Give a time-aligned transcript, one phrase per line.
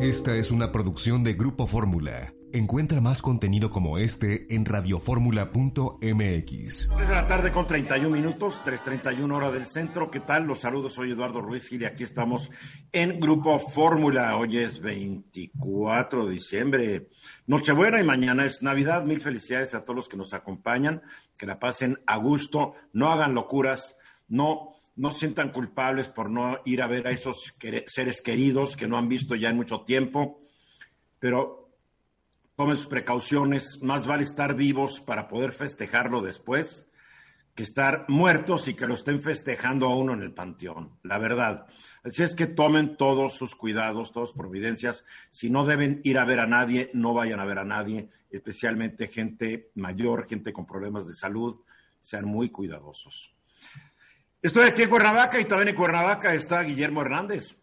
[0.00, 2.32] Esta es una producción de Grupo Fórmula.
[2.52, 6.90] Encuentra más contenido como este en radioformula.mx.
[6.96, 10.08] 3 de la tarde con 31 minutos, 3.31 hora del centro.
[10.08, 10.44] ¿Qué tal?
[10.44, 12.48] Los saludos, soy Eduardo Ruiz y aquí estamos
[12.92, 14.36] en Grupo Fórmula.
[14.36, 17.08] Hoy es 24 de diciembre,
[17.48, 19.04] Nochebuena y mañana es Navidad.
[19.04, 21.02] Mil felicidades a todos los que nos acompañan,
[21.36, 23.96] que la pasen a gusto, no hagan locuras,
[24.28, 27.54] no no se sientan culpables por no ir a ver a esos
[27.86, 30.40] seres queridos que no han visto ya en mucho tiempo,
[31.18, 31.70] pero
[32.56, 36.88] tomen sus precauciones, más vale estar vivos para poder festejarlo después
[37.54, 41.66] que estar muertos y que lo estén festejando a uno en el panteón, la verdad.
[42.04, 45.04] Así es que tomen todos sus cuidados, todas providencias.
[45.30, 49.08] Si no deben ir a ver a nadie, no vayan a ver a nadie, especialmente
[49.08, 51.58] gente mayor, gente con problemas de salud,
[52.00, 53.34] sean muy cuidadosos.
[54.40, 57.56] Estoy aquí en Cuernavaca y también en Cuernavaca está Guillermo Hernández.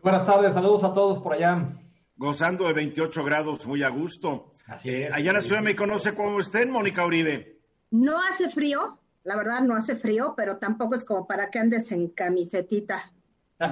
[0.00, 1.66] Buenas tardes, saludos a todos por allá.
[2.14, 4.52] Gozando de 28 grados, muy a gusto.
[4.68, 7.58] Así eh, allá en la Ciudad me conoce cómo estén, Mónica Uribe.
[7.90, 11.90] No hace frío, la verdad no hace frío, pero tampoco es como para que andes
[11.90, 13.10] en camisetita.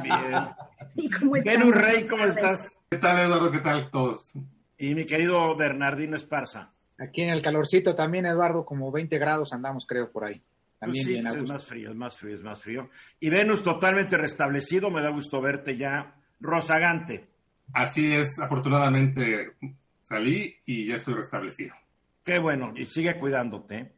[0.03, 0.49] Bien.
[0.97, 2.73] ¿Y Rey, ¿cómo estás?
[2.91, 3.53] ¿Qué tal, Eduardo?
[3.53, 4.33] ¿Qué tal todos?
[4.77, 6.73] Y mi querido Bernardino Esparza.
[6.99, 10.43] Aquí en el calorcito también, Eduardo, como 20 grados andamos, creo, por ahí.
[10.81, 12.89] Pues sí, pues es más frío, es más frío, es más frío.
[13.21, 17.29] Y Venus totalmente restablecido, me da gusto verte ya rozagante.
[17.75, 19.53] Así es, afortunadamente
[20.03, 21.75] salí y ya estoy restablecido.
[22.25, 23.93] Qué bueno, y sigue cuidándote.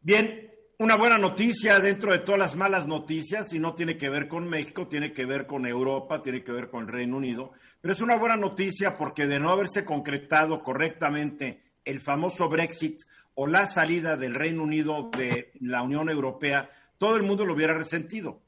[0.00, 4.26] Bien, una buena noticia dentro de todas las malas noticias, y no tiene que ver
[4.26, 7.94] con México, tiene que ver con Europa, tiene que ver con el Reino Unido, pero
[7.94, 13.00] es una buena noticia porque de no haberse concretado correctamente el famoso Brexit
[13.34, 17.74] o la salida del Reino Unido de la Unión Europea, todo el mundo lo hubiera
[17.74, 18.40] resentido,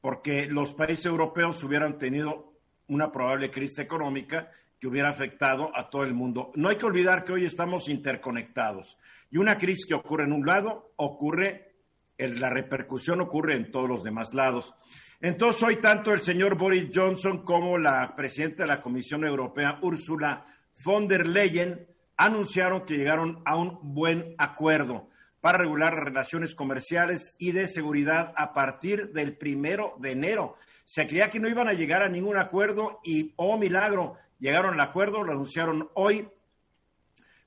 [0.00, 2.54] porque los países europeos hubieran tenido
[2.88, 6.52] una probable crisis económica que hubiera afectado a todo el mundo.
[6.54, 8.96] No hay que olvidar que hoy estamos interconectados
[9.30, 11.74] y una crisis que ocurre en un lado ocurre,
[12.16, 14.74] la repercusión ocurre en todos los demás lados.
[15.20, 20.46] Entonces, hoy tanto el señor Boris Johnson como la presidenta de la Comisión Europea, Ursula
[20.84, 21.86] von der Leyen,
[22.18, 25.08] anunciaron que llegaron a un buen acuerdo
[25.40, 30.56] para regular relaciones comerciales y de seguridad a partir del primero de enero.
[30.84, 34.80] Se creía que no iban a llegar a ningún acuerdo y, oh milagro, llegaron al
[34.80, 36.28] acuerdo, lo anunciaron hoy.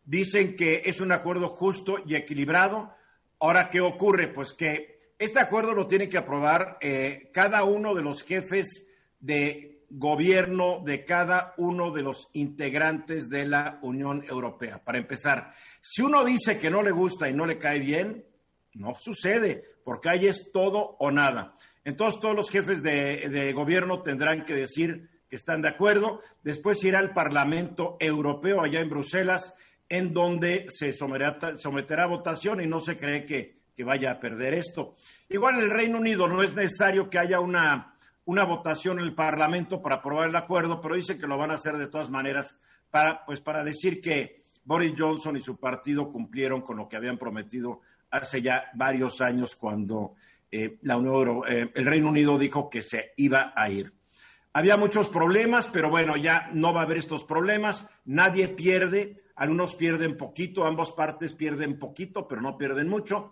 [0.05, 2.93] Dicen que es un acuerdo justo y equilibrado.
[3.39, 4.29] Ahora, ¿qué ocurre?
[4.29, 8.87] Pues que este acuerdo lo tiene que aprobar eh, cada uno de los jefes
[9.19, 14.81] de gobierno de cada uno de los integrantes de la Unión Europea.
[14.83, 15.49] Para empezar,
[15.81, 18.25] si uno dice que no le gusta y no le cae bien,
[18.73, 21.55] no sucede, porque ahí es todo o nada.
[21.83, 26.21] Entonces todos los jefes de, gobierno tendrán que decir que están de acuerdo.
[26.41, 29.55] Después irá al Parlamento Europeo allá en Bruselas,
[29.89, 34.53] en donde se someterá, a votación y no se cree que, que vaya a perder
[34.53, 34.93] esto.
[35.27, 37.95] Igual en el Reino Unido no es necesario que haya una
[38.25, 41.55] una votación en el Parlamento para aprobar el acuerdo, pero dice que lo van a
[41.55, 42.57] hacer de todas maneras
[42.89, 47.17] para, pues, para decir que Boris Johnson y su partido cumplieron con lo que habían
[47.17, 47.81] prometido
[48.11, 50.15] hace ya varios años cuando
[50.51, 53.93] eh, la Unión eh, el Reino Unido dijo que se iba a ir.
[54.53, 57.87] Había muchos problemas, pero bueno, ya no va a haber estos problemas.
[58.03, 63.31] Nadie pierde, algunos pierden poquito, ambas partes pierden poquito, pero no pierden mucho.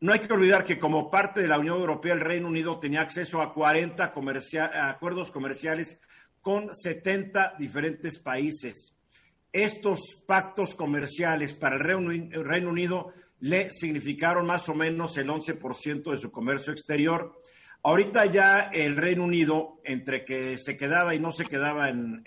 [0.00, 3.00] No hay que olvidar que como parte de la Unión Europea, el Reino Unido tenía
[3.00, 5.98] acceso a 40 acuerdos comerciales
[6.42, 8.92] con 70 diferentes países.
[9.52, 11.82] Estos pactos comerciales para el
[12.44, 17.40] Reino Unido le significaron más o menos el 11% de su comercio exterior.
[17.82, 22.22] Ahorita ya el Reino Unido, entre que se quedaba y no se quedaba en,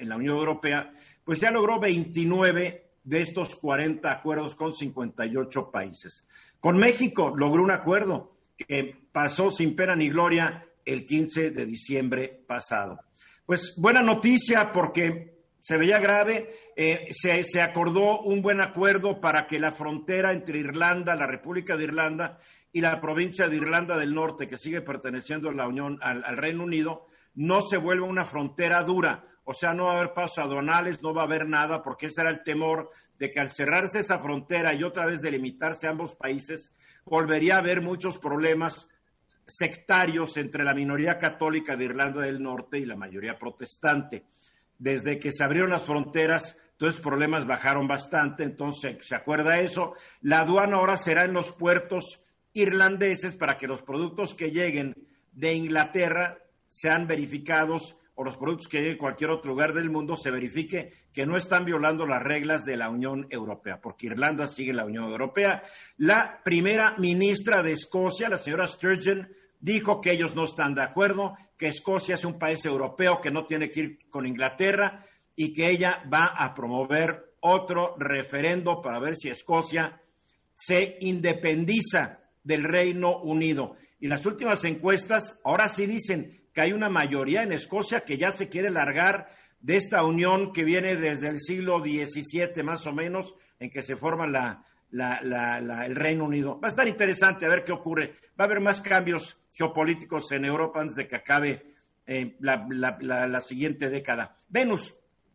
[0.00, 0.92] la Unión Europea,
[1.24, 6.26] pues ya logró 29 de estos 40 acuerdos con 58 países.
[6.62, 12.44] Con México logró un acuerdo que pasó sin pena ni gloria el 15 de diciembre
[12.46, 13.00] pasado.
[13.44, 19.48] Pues buena noticia porque se veía grave, eh, se, se, acordó un buen acuerdo para
[19.48, 22.38] que la frontera entre Irlanda, la República de Irlanda
[22.70, 26.62] y la provincia de Irlanda del Norte, que sigue perteneciendo a la Unión, al Reino
[26.62, 29.24] Unido, no se vuelva una frontera dura.
[29.44, 32.20] O sea, no va a haber pasos aduanales, no va a haber nada, porque ese
[32.20, 36.72] era el temor de que al cerrarse esa frontera y otra vez delimitarse ambos países,
[37.04, 38.88] volvería a haber muchos problemas
[39.46, 44.26] sectarios entre la minoría católica de Irlanda del Norte y la mayoría protestante.
[44.78, 49.92] Desde que se abrieron las fronteras, los problemas bajaron bastante, entonces se acuerda eso.
[50.20, 52.20] La aduana ahora será en los puertos
[52.52, 54.94] irlandeses para que los productos que lleguen
[55.30, 56.38] de Inglaterra
[56.72, 60.90] sean verificados o los productos que lleguen a cualquier otro lugar del mundo se verifique
[61.12, 65.04] que no están violando las reglas de la Unión Europea, porque Irlanda sigue la Unión
[65.04, 65.62] Europea.
[65.98, 69.28] La primera ministra de Escocia, la señora Sturgeon,
[69.60, 73.44] dijo que ellos no están de acuerdo, que Escocia es un país europeo que no
[73.44, 75.04] tiene que ir con Inglaterra
[75.36, 80.00] y que ella va a promover otro referendo para ver si Escocia
[80.54, 83.76] se independiza del Reino Unido.
[84.00, 88.30] Y las últimas encuestas ahora sí dicen que hay una mayoría en Escocia que ya
[88.30, 89.28] se quiere largar
[89.60, 93.96] de esta unión que viene desde el siglo XVII más o menos, en que se
[93.96, 94.26] forma
[94.90, 96.60] el Reino Unido.
[96.60, 98.16] Va a estar interesante a ver qué ocurre.
[98.38, 101.62] Va a haber más cambios geopolíticos en Europa antes de que acabe
[102.06, 104.34] eh, la, siguiente década.
[104.48, 104.94] Venus.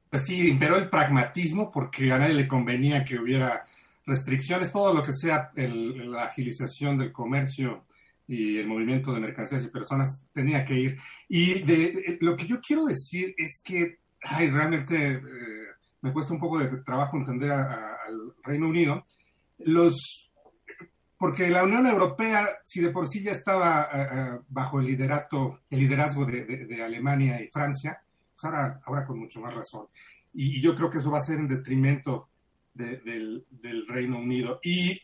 [0.09, 3.65] Pues sí, imperó el pragmatismo porque a nadie le convenía que hubiera
[4.05, 7.86] restricciones, todo lo que sea la agilización del comercio
[8.27, 10.97] y el movimiento de mercancías y personas tenía que ir.
[11.29, 15.21] Y de, lo que yo quiero decir es que, ay, realmente eh,
[16.01, 19.05] me cuesta un poco de trabajo entender al Reino Unido.
[19.59, 20.29] Los,
[21.17, 25.61] porque la Unión Europea, si de por sí ya estaba eh, eh, bajo el liderato,
[25.69, 28.01] el liderazgo de, Alemania y Francia,
[28.33, 29.87] pues ahora, ahora con mucho más razón.
[30.33, 32.27] Y, yo creo que eso va a ser en detrimento
[32.73, 34.59] del, del Reino Unido.
[34.61, 35.01] Y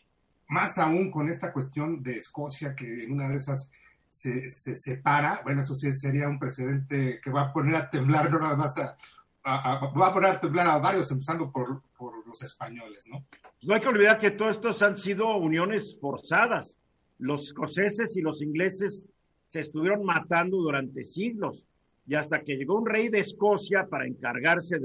[0.48, 3.70] más aún con esta cuestión de Escocia, que en una de esas
[4.10, 8.38] se, separa, bueno, eso sí sería un precedente que va a poner a temblar, no
[8.38, 8.96] nada más a,
[9.44, 11.82] va a poner a temblar a varios, empezando por,
[12.26, 13.24] los españoles, ¿no?
[13.62, 16.76] No hay que olvidar que todos estos han sido uniones forzadas.
[17.18, 19.04] Los escoceses y los ingleses
[19.48, 21.64] se estuvieron matando durante siglos
[22.06, 24.76] y hasta que llegó un rey de Escocia para encargarse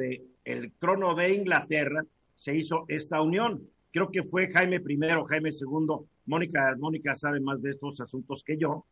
[0.44, 2.04] el trono de Inglaterra,
[2.36, 6.07] se hizo esta unión creo que fue Jaime I, Jaime II.
[6.25, 8.86] Mónica, Mónica sabe más de estos asuntos que yo.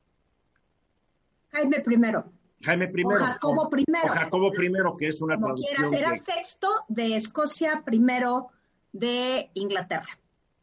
[1.51, 2.63] Jaime I.
[2.63, 3.03] Jaime I.
[3.03, 3.83] O Jacobo I.
[4.03, 5.91] O Jacobo I, que es una Como traducción.
[5.91, 8.47] Quieras, era sexto de Escocia, primero
[8.91, 10.19] de Inglaterra.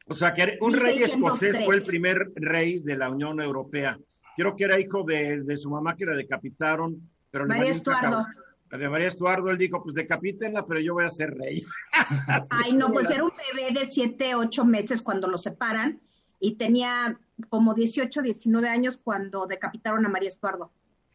[0.07, 3.99] O sea, que un rey escocés fue el primer rey de la Unión Europea.
[4.37, 7.11] Creo que era hijo de, su mamá que la decapitaron.
[7.31, 8.27] Pero María Estuardo
[8.71, 11.65] de María Estuardo, él dijo, pues decapítenla, pero yo voy a ser rey.
[12.51, 16.01] Ay, no, pues era un bebé de 7, 8 meses cuando lo separan
[16.41, 17.19] y tenía
[17.49, 20.71] como 18, 19 años cuando decapitaron a María Estuardo.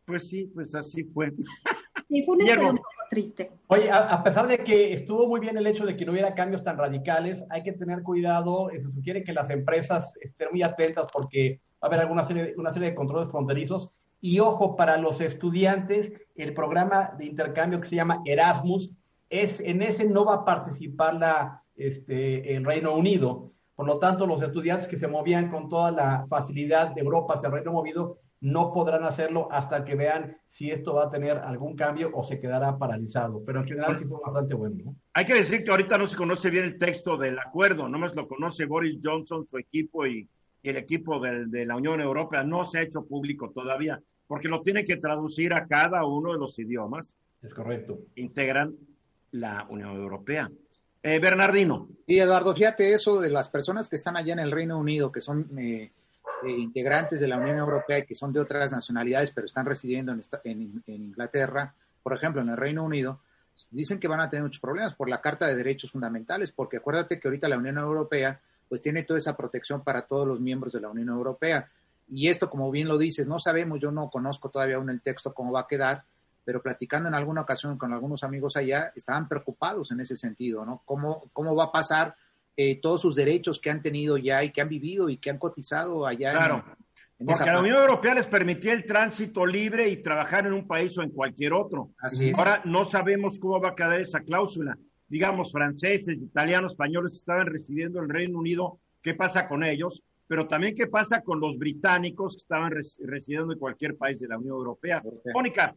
[0.05, 1.33] Pues sí, pues así fue.
[2.07, 3.51] Y fue una historia un poco triste.
[3.67, 6.63] Oye, a, pesar de que estuvo muy bien el hecho de que no hubiera cambios
[6.63, 8.69] tan radicales, hay que tener cuidado.
[8.71, 12.73] Se sugiere que las empresas estén muy atentas porque va a haber alguna serie, una
[12.73, 17.95] serie de controles fronterizos y ojo, para los estudiantes, el programa de intercambio que se
[17.95, 18.91] llama Erasmus,
[19.29, 23.51] es, en ese no va a participar la, este, Reino Unido.
[23.75, 27.47] Por lo tanto, los estudiantes que se movían con toda la facilidad de Europa hacia
[27.47, 31.75] el Reino Unido no podrán hacerlo hasta que vean si esto va a tener algún
[31.75, 33.41] cambio o se quedará paralizado.
[33.45, 34.95] Pero en general sí fue bastante bueno.
[35.13, 38.27] Hay que decir que ahorita no se conoce bien el texto del acuerdo, nomás lo
[38.27, 40.27] conoce Boris Johnson, su equipo y
[40.63, 44.83] el equipo de, la Unión Europea no se ha hecho público todavía, porque lo tiene
[44.83, 47.15] que traducir a cada uno de los idiomas.
[47.41, 47.99] Es correcto.
[48.15, 48.75] Integran
[49.31, 50.49] la Unión Europea.
[51.01, 51.87] Eh, Bernardino.
[52.05, 55.21] Y Eduardo, fíjate eso de las personas que están allá en el Reino Unido, que
[55.21, 55.91] son eh,
[56.45, 60.11] eh, integrantes de la Unión Europea y que son de otras nacionalidades, pero están residiendo
[60.11, 60.21] en,
[60.85, 61.73] en Inglaterra,
[62.03, 63.21] por ejemplo, en el Reino Unido,
[63.71, 67.19] dicen que van a tener muchos problemas por la Carta de Derechos Fundamentales, porque acuérdate
[67.19, 70.79] que ahorita la Unión Europea pues tiene toda esa protección para todos los miembros de
[70.79, 71.69] la Unión Europea.
[72.07, 75.33] Y esto, como bien lo dices, no sabemos, yo no conozco todavía aún el texto
[75.33, 76.03] cómo va a quedar,
[76.45, 80.81] pero platicando en alguna ocasión con algunos amigos allá, estaban preocupados en ese sentido, ¿no?
[80.85, 82.15] ¿Cómo, cómo va a pasar
[82.55, 85.37] eh, todos sus derechos que han tenido ya y que han vivido y que han
[85.37, 86.31] cotizado allá?
[86.31, 86.63] Claro.
[87.23, 90.97] porque a la Unión Europea les permitía el tránsito libre y trabajar en un país
[90.97, 91.91] o en cualquier otro.
[91.99, 94.77] Así Ahora no sabemos cómo va a quedar esa cláusula
[95.09, 100.03] digamos, franceses, italianos, españoles estaban residiendo en el Reino Unido, ¿qué pasa con ellos?
[100.27, 104.37] Pero también qué pasa con los británicos que estaban residiendo en cualquier país de la
[104.37, 105.01] Unión Europea.
[105.33, 105.75] Mónica.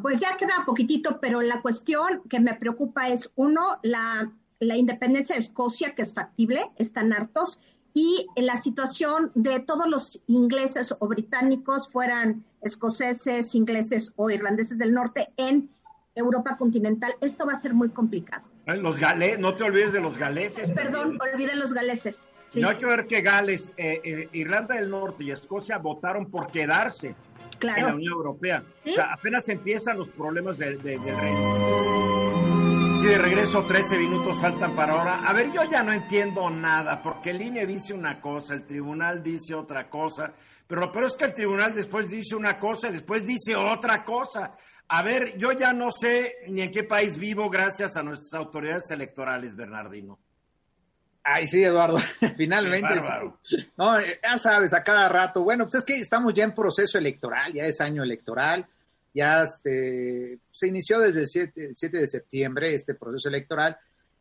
[0.00, 5.34] Pues ya queda poquitito, pero la cuestión que me preocupa es, uno, la, la independencia
[5.34, 7.60] de Escocia, que es factible, están hartos,
[7.92, 14.94] y la situación de todos los ingleses o británicos, fueran escoceses, ingleses o irlandeses del
[14.94, 15.68] norte en
[16.14, 18.44] Europa continental, esto va a ser muy complicado.
[18.66, 20.70] Los gales, no te olvides de los galeses.
[20.72, 22.26] Perdón, olviden los galeses.
[22.54, 26.50] No hay que ver que Gales, eh, eh, Irlanda del Norte y Escocia votaron por
[26.50, 27.14] quedarse
[27.60, 28.62] en la Unión Europea.
[28.86, 31.06] O sea, apenas empiezan los problemas del reino.
[33.02, 35.28] Y de regreso, 13 minutos faltan para ahora.
[35.28, 39.22] A ver, yo ya no entiendo nada, porque el INE dice una cosa, el tribunal
[39.22, 40.32] dice otra cosa,
[40.66, 44.04] pero lo peor es que el tribunal después dice una cosa y después dice otra
[44.04, 44.54] cosa.
[44.88, 48.90] A ver, yo ya no sé ni en qué país vivo gracias a nuestras autoridades
[48.90, 50.18] electorales, Bernardino.
[51.24, 51.98] Ay, sí, Eduardo,
[52.36, 52.94] finalmente.
[53.76, 55.42] No, ya sabes, a cada rato.
[55.42, 58.66] Bueno, pues es que estamos ya en proceso electoral, ya es año electoral,
[59.14, 63.76] ya este, se inició desde el 7, 7 de septiembre este proceso electoral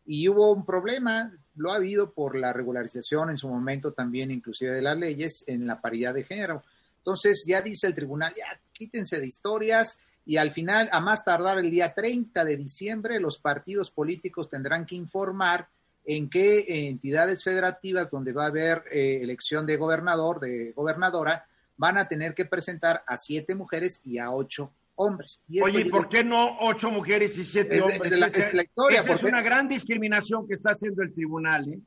[0.06, 4.74] y hubo un problema, lo ha habido por la regularización en su momento también inclusive
[4.74, 6.64] de las leyes en la paridad de género.
[6.98, 11.58] Entonces ya dice el tribunal, ya quítense de historias y al final, a más tardar
[11.60, 15.68] el día 30 de diciembre, los partidos políticos tendrán que informar
[16.06, 21.46] en qué entidades federativas donde va a haber eh, elección de gobernador, de gobernadora,
[21.78, 25.40] van a tener que presentar a siete mujeres y a ocho hombres.
[25.64, 28.12] Oye, ¿y por qué no ocho mujeres y siete hombres?
[28.12, 28.50] la, es,
[28.92, 31.74] esa es una gran discriminación que está haciendo el tribunal.
[31.74, 31.80] ¿eh?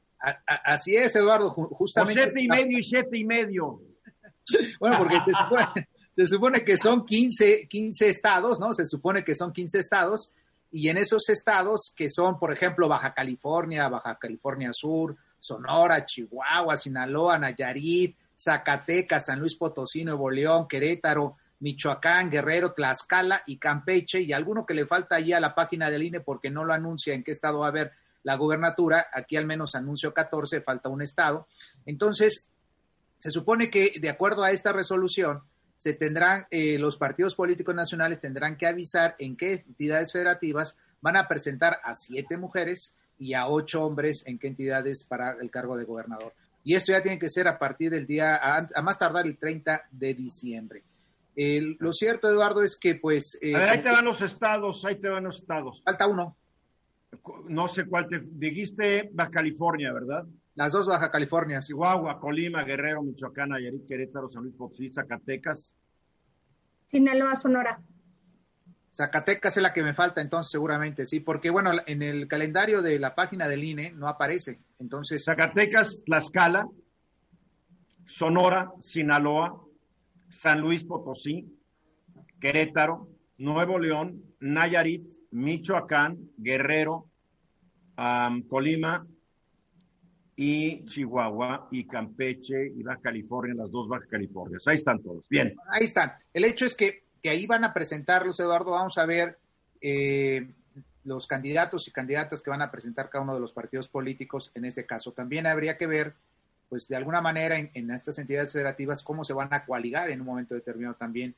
[0.47, 2.23] así es, Eduardo, justamente.
[2.23, 3.81] siete y medio y siete y medio.
[4.81, 5.17] bueno, porque
[6.15, 8.73] se supone, que son 15, 15 estados, ¿no?
[8.73, 10.31] Se supone que son 15 estados
[10.71, 16.77] y en esos estados que son, por ejemplo, Baja California, Baja California Sur, Sonora, Chihuahua,
[16.77, 24.33] Sinaloa, Nayarit, Zacatecas, San Luis Potosí, Nuevo León, Querétaro, Michoacán, Guerrero, Tlaxcala y Campeche, y
[24.33, 27.25] alguno que le falta ahí a la página del INE porque no lo anuncia en
[27.25, 27.93] qué estado va a haber
[28.23, 31.47] la gubernatura, aquí al menos anuncio 14, falta un estado.
[31.87, 32.47] Entonces,
[33.19, 35.43] se supone que de acuerdo a esta resolución,
[35.85, 41.15] se tendrán, eh, los partidos políticos nacionales tendrán que avisar en qué entidades federativas van
[41.15, 45.77] a presentar a siete mujeres y a ocho hombres en qué entidades para el cargo
[45.77, 46.33] de gobernador.
[46.63, 49.89] Y esto ya tiene que ser a partir del día, a, más tardar el 30
[49.91, 50.85] de diciembre.
[51.37, 53.37] lo cierto, Eduardo, es que pues...
[53.43, 55.83] Eh, a ver, ahí te van los estados, ahí te van los estados.
[55.85, 56.35] Falta uno.
[57.49, 58.21] No sé cuál te...
[58.23, 60.25] Dijiste Baja California, ¿verdad?
[60.55, 61.61] Las dos Baja California.
[61.61, 65.75] Chihuahua, Colima, Guerrero, Michoacán, Nayarit, Querétaro, San Luis Potosí, Zacatecas.
[66.91, 67.83] Sinaloa, Sonora.
[68.95, 73.01] Zacatecas es la que me falta, entonces seguramente sí, porque bueno, en el calendario de
[73.01, 75.25] la página del INE no aparece, entonces.
[75.25, 76.69] Zacatecas, Tlaxcala,
[78.07, 79.61] Sonora, Sinaloa,
[80.29, 81.45] San Luis Potosí,
[82.41, 83.09] Querétaro,
[83.39, 87.11] Nuevo León, Nayarit, Michoacán, Guerrero,
[88.49, 89.05] Colima,
[90.37, 94.67] y Chihuahua y Campeche y Baja California, las dos Baja Californias.
[94.67, 95.29] Ahí están todos.
[95.29, 95.55] Bien.
[95.69, 96.13] Ahí están.
[96.33, 98.73] El hecho es que, que ahí van a presentarlos, Eduardo.
[98.73, 99.39] Vamos a ver
[99.81, 100.49] eh,
[101.05, 104.65] los candidatos y candidatas que van a presentar cada uno de los partidos políticos en
[104.65, 105.13] este caso.
[105.13, 106.15] También habría que ver,
[106.69, 110.21] pues de alguna manera, en, en estas entidades federativas, cómo se van a coaligar en
[110.21, 111.35] un momento determinado también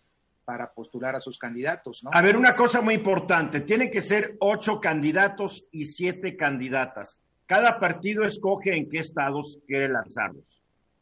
[0.46, 2.10] para postular a sus candidatos, ¿no?
[2.12, 7.20] A ver, una cosa muy importante, tienen que ser ocho candidatos y siete candidatas.
[7.46, 10.44] Cada partido escoge en qué estados quiere lanzarlos.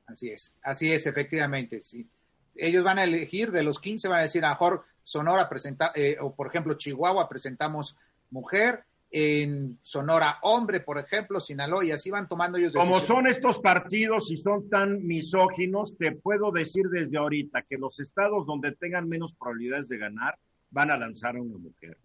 [0.06, 2.06] Así es, así es, efectivamente, sí.
[2.54, 6.16] Ellos van a elegir, de los 15 van a decir, a mejor Sonora presenta, eh,
[6.20, 7.96] o por ejemplo Chihuahua presentamos
[8.30, 8.84] mujer,
[9.16, 13.06] en Sonora hombre, por ejemplo, Sinaloa, y así van tomando ellos decisiones.
[13.06, 18.00] Como son estos partidos y son tan misóginos, te puedo decir desde ahorita que los
[18.00, 20.36] estados donde tengan menos probabilidades de ganar
[20.70, 21.96] van a lanzar a una mujer.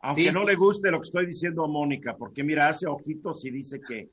[0.00, 3.50] Aunque no le guste lo que estoy diciendo a Mónica, porque mira, hace ojitos y
[3.50, 4.10] dice que.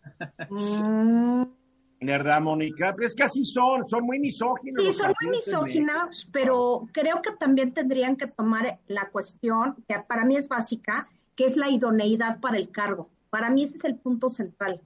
[2.01, 2.95] ¿Verdad, Mónica?
[2.99, 4.83] Es que así son, son muy misóginos.
[4.83, 10.25] Sí, son muy misóginos, pero creo que también tendrían que tomar la cuestión, que para
[10.25, 13.09] mí es básica, que es la idoneidad para el cargo.
[13.29, 14.81] Para mí ese es el punto central.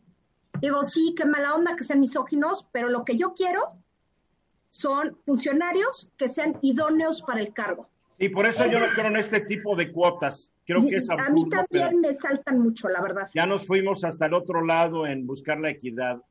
[0.61, 3.73] Digo, sí, qué mala onda que sean misóginos, pero lo que yo quiero
[4.69, 7.89] son funcionarios que sean idóneos para el cargo.
[8.17, 10.51] Y por eso yo no quiero en este tipo de cuotas.
[10.69, 13.27] Creo que es A mí también me saltan mucho, la verdad.
[13.33, 16.21] Ya nos fuimos hasta el otro lado en buscar la equidad.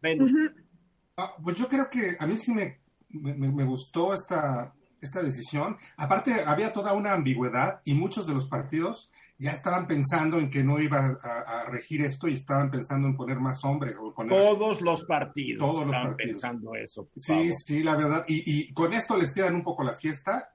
[1.17, 2.79] Ah, pues yo creo que a mí sí me,
[3.11, 5.77] me, gustó esta, esta decisión.
[5.97, 10.63] Aparte, había toda una ambigüedad y muchos de los partidos ya estaban pensando en que
[10.63, 13.97] no iba a, regir esto y estaban pensando en poner más hombres.
[14.01, 17.09] O Todos los partidos Todos estaban pensando eso.
[17.17, 18.25] Sí, sí, la verdad.
[18.29, 20.49] Y, y, con esto les tiran un poco la fiesta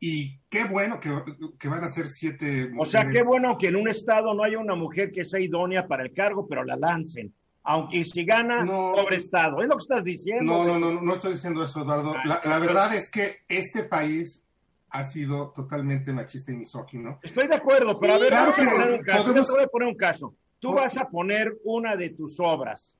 [0.00, 2.76] y qué bueno que, van a ser siete mujeres.
[2.78, 5.86] O sea, qué bueno que en un estado no haya una mujer que sea idónea
[5.86, 7.32] para el cargo, pero la lancen.
[7.62, 8.92] Aunque si gana, No.
[8.96, 9.60] pobre Estado.
[9.60, 10.64] Es lo que estás diciendo.
[10.64, 12.14] No, no, no, no estoy diciendo eso, Eduardo.
[12.24, 14.42] La, verdad es que este país
[14.88, 17.20] ha sido totalmente machista y misógino.
[17.22, 19.22] Estoy de acuerdo, pero a ver, claro vamos a que poner un caso.
[19.24, 20.34] podemos- Yo te voy a poner un caso.
[20.58, 22.96] Tú vas a poner una de tus obras.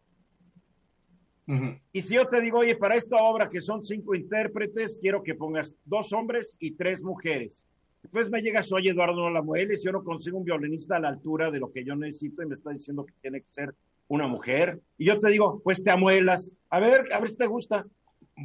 [1.54, 1.78] Ujú.
[1.92, 5.34] Y si yo te digo, oye, para esta obra que son cinco intérpretes, quiero que
[5.34, 7.64] pongas dos hombres y tres mujeres.
[8.02, 11.08] Después me llegas, oye, Eduardo no la mueles, yo no consigo un violinista a la
[11.08, 13.74] altura de lo que yo necesito y me está diciendo que tiene que ser
[14.08, 14.80] una mujer.
[14.96, 16.56] Y yo te digo, pues te amuelas.
[16.70, 17.84] A ver, a ver si te gusta.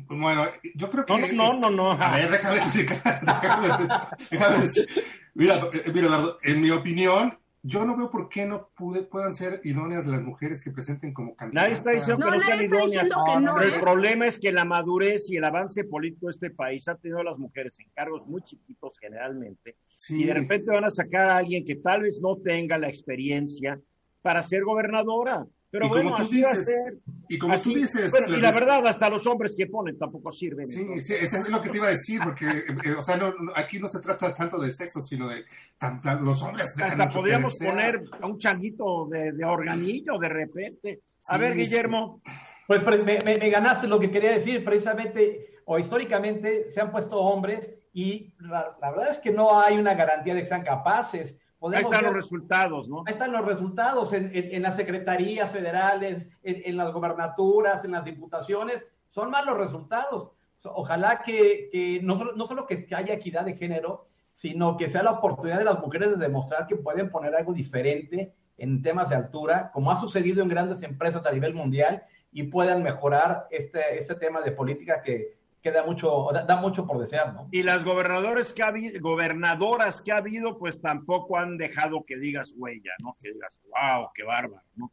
[0.09, 0.43] Bueno,
[0.75, 1.31] yo creo que...
[1.33, 1.91] No, no, no, no, no.
[2.03, 2.85] A ver, déjame decir.
[3.21, 4.87] déjame decir- déjame decir.
[5.35, 9.33] Mira, eh, mira, Eduardo, en mi opinión, yo no veo por qué no pude- puedan
[9.33, 11.63] ser idóneas las mujeres que presenten como candidatas.
[11.63, 12.85] Nadie está diciendo No, que no sean idóneas.
[12.91, 13.81] diciendo que no, Pero el ¿eh?
[13.81, 17.23] problema es que la madurez y el avance político de este país ha tenido a
[17.23, 19.77] las mujeres en cargos muy chiquitos generalmente.
[19.95, 20.21] Sí.
[20.21, 23.79] Y de repente van a sacar a alguien que tal vez no tenga la experiencia
[24.21, 25.45] para ser gobernadora.
[25.77, 26.97] Pero Y bueno, como tú dices, ser.
[27.27, 28.09] Y como Así- tú dices...
[28.11, 30.65] bueno, y la verdad, hasta los hombres que ponen tampoco sirven.
[30.65, 33.33] Sí, sí, eso es lo que te iba a decir, porque, eh, o sea, no,
[33.55, 35.43] aquí no se trata tanto de sexo, sino de
[35.77, 36.73] tan- tan- los hombres.
[36.81, 41.01] Hasta podríamos poner a un changuito de, de organillo de repente.
[41.27, 41.59] A Sí, ver, sí.
[41.59, 42.21] Guillermo.
[42.67, 46.89] Pues pre- me, me- me ganaste lo que quería decir, precisamente, o históricamente se han
[46.91, 50.63] puesto hombres y la, la verdad es que no hay una garantía de que sean
[50.63, 51.37] capaces.
[51.73, 53.03] Ahí están ver- los resultados, ¿no?
[53.05, 57.91] Ahí están los resultados en, en- en las secretarías federales, en, en las gobernaturas, en
[57.91, 58.85] las diputaciones.
[59.09, 60.29] Son malos resultados.
[60.63, 65.03] Ojalá que, que no, solo, no solo que haya equidad de género, sino que sea
[65.03, 69.15] la oportunidad de las mujeres de demostrar que pueden poner algo diferente en temas de
[69.15, 74.15] altura, como ha sucedido en grandes empresas a nivel mundial, y puedan mejorar este, este
[74.15, 77.47] tema de política que, que da, mucho, da, da mucho por desear, ¿no?
[77.51, 82.17] Y las gobernadores que ha habido, gobernadoras que ha habido, pues tampoco han dejado que
[82.17, 83.17] digas huella, ¿no?
[83.19, 84.91] Que digas, wow, qué bárbaro, ¿no?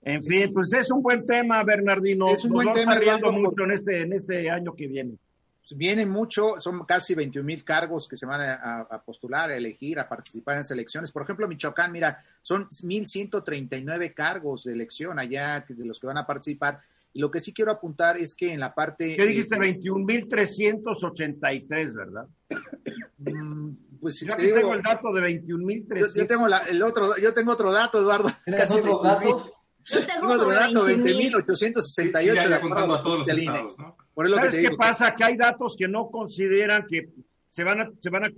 [0.00, 2.30] En fin, pues es un buen tema, Bernardino.
[2.30, 2.94] Es un Nos buen tema,
[3.30, 5.18] mucho en este, en este año que viene.
[5.72, 9.56] Viene mucho, son casi 21 mil cargos que se van a, a- a postular, a
[9.56, 11.12] elegir, a participar en las elecciones.
[11.12, 16.26] Por ejemplo, Michoacán, mira, son 1.139 cargos de elección allá de los que van a
[16.26, 16.80] participar.
[17.18, 19.16] Lo que sí quiero apuntar es que en la parte...
[19.16, 19.56] ¿Qué dijiste?
[19.56, 22.26] eh, 21.383, ¿verdad?
[23.18, 26.28] mm, pues Yo te digo, tengo el dato de yo, yo 21.300.
[26.28, 28.30] tengo la- el otro, yo tengo otro dato, Eduardo.
[28.44, 29.32] ¿Tienes Casi otros 21,000.
[29.32, 29.52] datos?
[29.84, 31.32] Yo tengo Tengo otro dato, 20,000.
[31.34, 31.82] 20.868.
[31.82, 33.96] Sí, sí, ya, contando a todos los estados, ¿no?
[34.14, 35.14] Por ¿Sabes te qué digo, pasa?
[35.14, 37.08] Que hay datos que no consideran que
[37.48, 38.30] se van a, se van a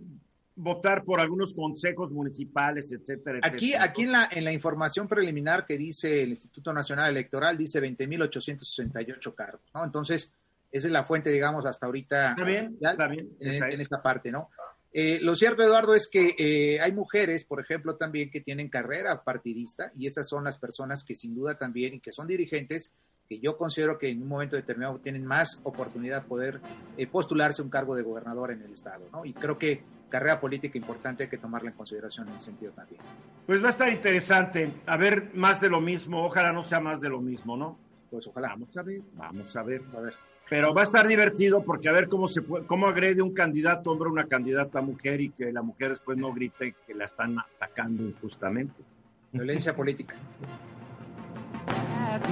[0.56, 3.56] votar por algunos consejos municipales, etcétera, etcétera.
[3.56, 7.80] Aquí, aquí en la, en la información preliminar que dice el Instituto Nacional Electoral, dice
[7.80, 9.84] 20.868 cargos, ¿no?
[9.84, 10.30] Entonces,
[10.70, 12.30] esa es la fuente, digamos, hasta ahorita.
[12.30, 13.30] Está bien, está bien.
[13.40, 14.50] En, en esta parte, ¿no?
[14.92, 19.22] Eh, lo cierto, Eduardo, es que eh, hay mujeres, por ejemplo, también que tienen carrera
[19.22, 22.92] partidista y esas son las personas que sin duda también y que son dirigentes,
[23.30, 26.60] que yo considero que en un momento determinado tienen más oportunidad de poder
[26.96, 29.24] eh, postularse un cargo de gobernador en el Estado, ¿no?
[29.24, 33.00] Y creo que carrera política importante hay que tomarla en consideración en ese sentido también.
[33.46, 34.72] Pues va a estar interesante.
[34.84, 36.26] A ver, más de lo mismo.
[36.26, 37.78] Ojalá no sea más de lo mismo, ¿no?
[38.10, 38.48] Pues ojalá.
[38.48, 39.82] Vamos a ver, vamos a ver.
[39.96, 40.14] A ver.
[40.48, 43.92] Pero va a estar divertido porque a ver cómo se puede, cómo agrede un candidato
[43.92, 47.38] hombre a una candidata mujer y que la mujer después no grite que la están
[47.38, 48.82] atacando injustamente.
[49.30, 50.16] Violencia política.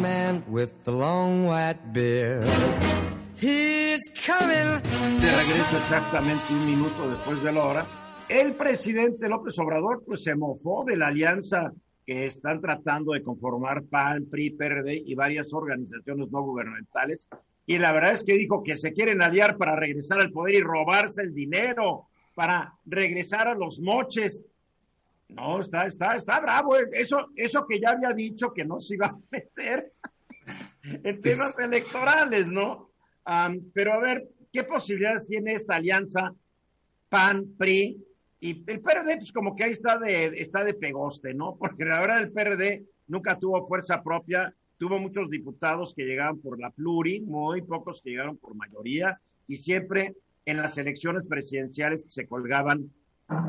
[0.00, 2.46] Man with the long white beard.
[3.40, 4.80] He's coming.
[5.20, 7.86] De regreso exactamente un minuto después de la hora.
[8.28, 11.72] El presidente López Obrador pues se mofó de la alianza
[12.04, 17.28] que están tratando de conformar PAN, PRI, PRD y varias organizaciones no gubernamentales.
[17.66, 20.60] Y la verdad es que dijo que se quieren aliar para regresar al poder y
[20.60, 24.42] robarse el dinero, para regresar a los moches.
[25.28, 26.76] No, está, está, está bravo.
[26.76, 26.88] eh.
[26.92, 29.92] Eso, eso que ya había dicho que no se iba a meter
[30.82, 32.90] en temas electorales, ¿no?
[33.24, 36.32] Am, pero a ver, ¿qué posibilidades tiene esta alianza
[37.08, 38.02] PAN, PRI?
[38.40, 41.56] Y el PRD, pues como que ahí está de, está de pegoste, ¿no?
[41.56, 46.58] Porque la verdad el PRD nunca tuvo fuerza propia, tuvo muchos diputados que llegaban por
[46.58, 50.14] la pluri, muy pocos que llegaron por mayoría, y siempre
[50.46, 52.90] en las elecciones presidenciales se colgaban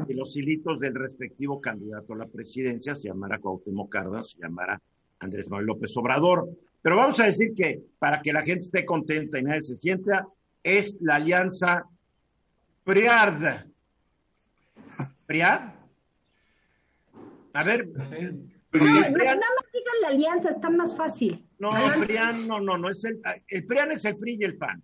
[0.08, 4.82] de los hilitos del respectivo candidato a la presidencia, se llamara Cuauhtémoc Cárdenas, se llamara
[5.20, 6.50] Andrés Manuel López Obrador.
[6.82, 10.28] Pero vamos a decir que para que la gente esté contenta y nadie se sienta,
[10.64, 11.86] es la alianza
[12.84, 13.66] PRIARD.
[15.26, 15.70] ¿PRIARD?
[17.54, 21.44] A ver, No, nada más digan la alianza, está más fácil.
[21.58, 21.72] no,
[22.06, 24.82] PRIAN, no, no, no es el, el PRIAN es el PRI y el PAN.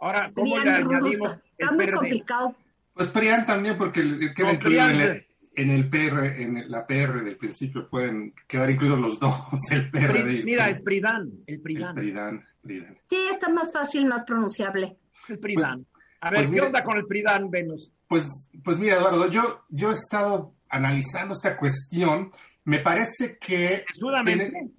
[0.00, 1.96] Ahora, ¿cómo le Prián, añadimos Está el muy PRD?
[1.96, 2.56] complicado.
[2.98, 4.02] Pues PRIAN también, porque
[4.34, 8.70] queda No, incluido en, el, en el PR, en la PR del principio pueden quedar
[8.70, 10.40] incluidos los dos, el PRD.
[10.40, 11.94] y Mira, el el PRIDAN, el el PRIDAN.
[11.94, 12.98] PRIDAN, PRIDAN.
[13.08, 14.98] Sí, está más fácil, más pronunciable.
[15.28, 15.86] El PRIDAN.
[16.20, 17.92] A ver, pues ¿qué mira- onda con el PRIDAN, Venus?
[18.08, 18.26] Pues,
[18.64, 22.32] pues mira, Eduardo, yo, yo he estado analizando esta cuestión.
[22.64, 23.84] Me parece que
[24.24, 24.74] tienen-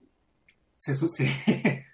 [0.78, 1.26] se su- sí.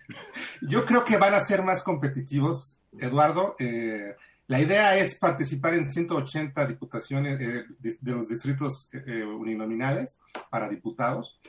[0.62, 3.56] Yo creo que van a ser más competitivos, Eduardo.
[3.60, 4.16] Eh,
[4.48, 10.20] la idea es participar en 180 diputaciones eh, de, de los distritos eh, eh, uninominales
[10.50, 11.40] para diputados.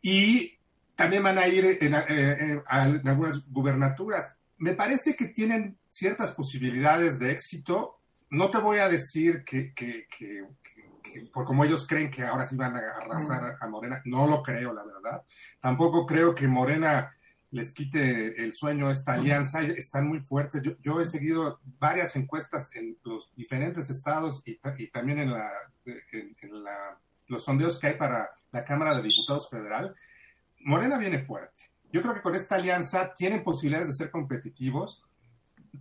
[0.00, 0.58] Y
[0.94, 4.32] también van a ir en, eh, en algunas gubernaturas.
[4.58, 7.98] Me parece que tienen ciertas posibilidades de éxito.
[8.30, 12.22] No te voy a decir que, que- que- que- que por como ellos creen que
[12.22, 15.22] ahora sí van a arrasar a Morena, no lo creo, la verdad.
[15.60, 17.14] Tampoco creo que Morena
[17.52, 19.62] les quite el sueño esta alianza.
[19.62, 20.62] Están muy fuertes.
[20.62, 25.30] Yo, yo he seguido varias encuestas en los diferentes estados y, ta- y también en,
[25.32, 25.50] la,
[25.84, 29.94] en- en la- los sondeos que hay para la Cámara de Diputados Federal.
[30.64, 31.62] Morena viene fuerte.
[31.92, 35.02] Yo creo que con esta alianza tienen posibilidades de ser competitivos,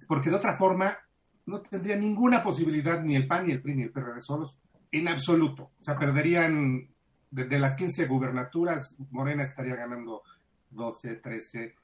[0.08, 0.98] porque de otra forma
[1.46, 4.56] no tendría ninguna posibilidad ni el PAN, ni el PRI, ni el PRD solos,
[4.92, 5.72] en absoluto.
[5.80, 6.90] O sea, perderían
[7.30, 10.22] de, de las 15 gubernaturas, Morena estaría ganando
[10.72, 11.76] 12, 13,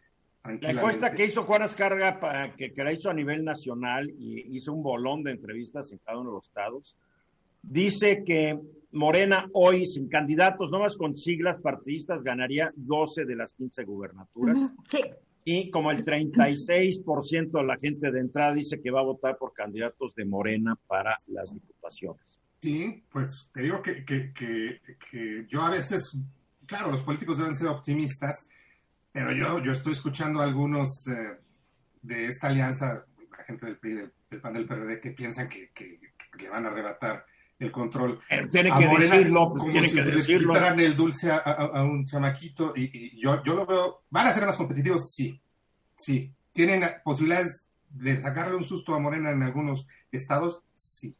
[0.61, 4.55] La encuesta que hizo Juan Escarga, pa- que, que la hizo a nivel nacional y
[4.57, 6.95] hizo un bolón de entrevistas en cada uno de los estados,
[7.61, 8.57] dice que
[8.93, 14.71] Morena hoy, sin candidatos, nomás con siglas partidistas, ganaría 12 de las 15 gubernaturas.
[14.87, 14.99] Sí,
[15.43, 19.53] Y como el 36% de la gente de entrada dice que va a votar por
[19.53, 22.37] candidatos de Morena para las diputaciones.
[22.61, 24.79] Sí, pues te digo que, que- que-
[25.11, 26.17] que yo a veces,
[26.65, 28.49] claro, los políticos deben ser optimistas,
[29.11, 31.37] pero yo, yo estoy escuchando a algunos eh,
[32.01, 33.05] de esta alianza,
[33.37, 35.99] la gente del PRI, del, del PAN, del PRD, que piensan que, que-
[36.37, 37.25] que le van a arrebatar
[37.57, 38.19] el control.
[38.29, 40.53] Eh, Tiene que Morena, decirlo, como tiene si que les decirlo.
[40.53, 44.27] quitaran el dulce a, a- a un chamaquito y, y yo, yo lo veo, ¿van
[44.27, 45.11] a ser más competitivos?
[45.11, 45.41] Sí,
[45.97, 46.31] sí.
[46.51, 50.61] ¿Tienen posibilidades de sacarle un susto a Morena en algunos estados?
[50.75, 51.15] Sí,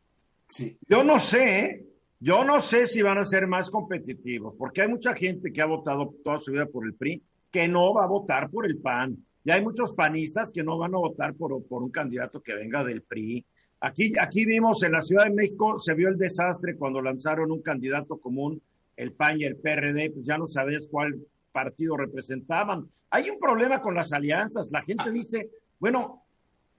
[0.47, 0.77] sí.
[0.87, 1.85] Yo no sé, ¿eh?
[2.19, 5.65] yo no sé si van a ser más competitivos, porque hay mucha gente que ha
[5.65, 9.17] votado toda su vida por el PRI que no va a votar por el PAN.
[9.43, 12.83] Y hay muchos panistas que no van a votar por, por un candidato que venga
[12.83, 13.45] del PRI.
[13.79, 17.61] Aquí, aquí vimos en la Ciudad de México, se vio el desastre cuando lanzaron un
[17.61, 18.61] candidato común,
[18.95, 21.15] el PAN y el PRD, pues ya no sabías cuál
[21.51, 22.85] partido representaban.
[23.11, 24.71] Hay un problema con las alianzas.
[24.71, 26.23] La gente dice, bueno,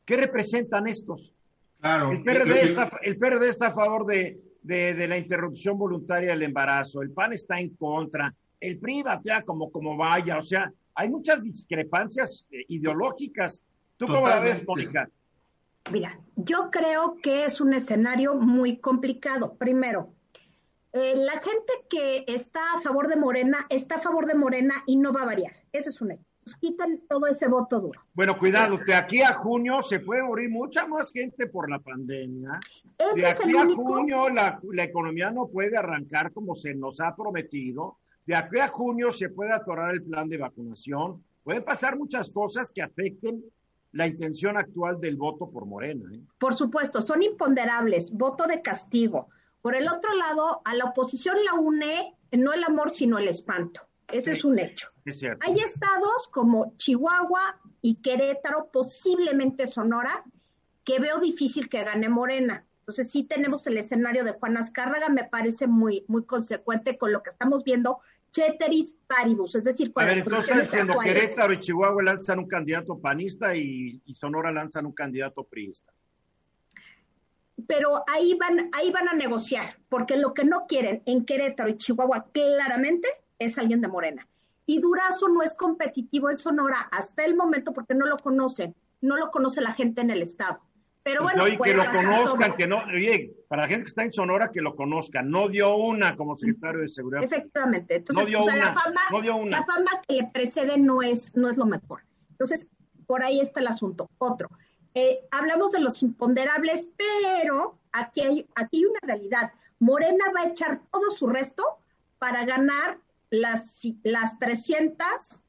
[0.05, 1.33] ¿qué representan estos?
[1.81, 2.11] Claro.
[2.11, 6.43] El PRD, está, el PRD está a favor de, de- de la interrupción voluntaria del
[6.43, 11.09] embarazo, el PAN está en contra, el PRI batea como, como vaya, o sea, hay
[11.09, 13.63] muchas discrepancias eh, ideológicas.
[13.97, 14.65] ¿Tú cómo la ves.
[14.67, 15.09] Mónica?
[15.93, 19.55] Mira, yo creo que es un escenario muy complicado.
[19.55, 20.13] Primero,
[20.93, 24.97] eh, la gente que está a favor de Morena está a favor de Morena y
[24.97, 25.53] no va a variar.
[25.73, 26.25] Ese es un hecho.
[26.45, 28.01] Pues quitan todo ese voto duro.
[28.15, 32.59] Bueno, cuidado, de aquí a junio se puede morir mucha más gente por la pandemia.
[32.97, 33.85] Ese De es el aquí a único.
[33.85, 37.99] junio la, la economía no puede arrancar como se nos ha prometido.
[38.29, 41.25] De aquí a junio se puede atorar el plan de vacunación.
[41.43, 43.43] Pueden pasar muchas cosas que afecten
[43.93, 46.05] la intención actual del voto por Morena.
[46.15, 46.21] ¿eh?
[46.39, 49.31] Por supuesto, son imponderables, voto de castigo.
[49.63, 53.81] Por el otro lado, a la oposición la une no el amor, sino el espanto.
[54.09, 54.39] Ese Sí.
[54.41, 54.91] es un hecho.
[55.07, 55.47] Es cierto.
[55.47, 60.23] Hay estados como Chihuahua y Querétaro, posiblemente Sonora,
[60.85, 62.67] que veo difícil que gane Morena.
[62.81, 67.23] Entonces sí tenemos el escenario de Juan Azcárraga, me parece muy, muy consecuente con lo
[67.23, 68.01] que estamos viendo,
[68.33, 70.99] Cheteris Paribus, es decir, con A ver, entonces diciendo.
[71.03, 75.93] Querétaro y Chihuahua lanzan un candidato panista y, y Sonora lanzan un candidato priista.
[77.67, 81.77] Pero ahí van, ahí van a negociar, porque lo que no quieren en Querétaro y
[81.77, 84.29] Chihuahua claramente es alguien de Morena.
[84.67, 89.17] Y Durazo no es competitivo en Sonora hasta el momento porque no lo conocen, no
[89.17, 90.61] lo conoce la gente en el estado.
[91.09, 92.57] Pero Pues, bueno, que lo conozcan, todo.
[92.59, 95.31] que no, oye, para la gente que está en Sonora, que lo conozcan.
[95.31, 97.23] No dio una como secretario de Seguridad.
[97.25, 97.97] Efectivamente.
[97.97, 99.61] Entonces, No dio o sea, una, la fama, no dio una.
[99.61, 102.03] la fama que le precede no es, no es lo mejor.
[102.33, 102.67] Entonces,
[103.07, 104.11] por ahí está el asunto.
[104.19, 104.51] Otro.
[104.95, 109.53] Eh, hablamos de los imponderables, pero aquí hay, aquí hay una realidad.
[109.79, 111.65] Morena va a echar todo su resto
[112.19, 112.99] para ganar
[113.31, 115.43] las, las 300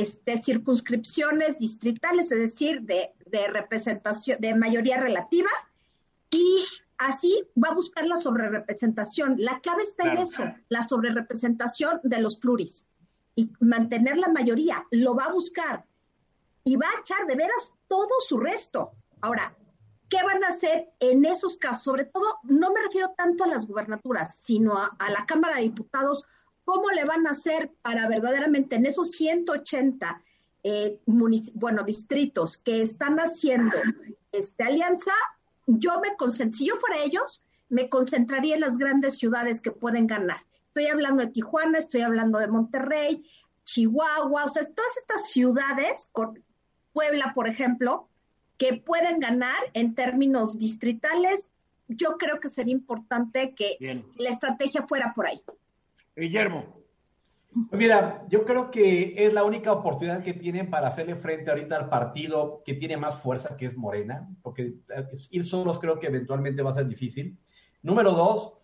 [0.00, 5.50] este, circunscripciones distritales, es decir, de, de representación, de mayoría relativa,
[6.30, 6.64] y
[6.98, 9.36] así va a buscar la sobrerepresentación.
[9.38, 10.18] La clave está Claro.
[10.18, 12.86] en eso, la sobrerepresentación de los pluris
[13.34, 14.86] y mantener la mayoría.
[14.90, 15.84] Lo va a buscar
[16.64, 18.92] y va a echar de veras todo su resto.
[19.20, 19.54] Ahora,
[20.08, 21.82] ¿Qué van a hacer en esos casos?
[21.82, 25.62] Sobre todo, no me refiero tanto a las gubernaturas, sino a, a la Cámara de
[25.62, 26.24] Diputados.
[26.66, 30.20] ¿Cómo le van a hacer para verdaderamente en esos 180
[30.64, 30.98] eh,
[31.54, 33.76] bueno, distritos que están haciendo
[34.32, 35.12] esta alianza?
[35.68, 40.08] Yo me concentro, si yo fuera ellos, me concentraría en las grandes ciudades que pueden
[40.08, 40.40] ganar.
[40.66, 43.24] Estoy hablando de Tijuana, estoy hablando de Monterrey,
[43.62, 46.10] Chihuahua, o sea, todas estas ciudades,
[46.92, 48.08] Puebla, por ejemplo,
[48.58, 51.46] que pueden ganar en términos distritales,
[51.86, 55.40] yo creo que sería importante que la estrategia fuera por ahí.
[56.16, 56.76] Guillermo.
[57.72, 61.88] Mira, yo creo que es la única oportunidad que tienen para hacerle frente ahorita al
[61.88, 64.74] partido que tiene más fuerza, que es Morena, porque
[65.30, 67.38] ir solos creo que eventualmente va a ser difícil.
[67.82, 68.58] Número dos,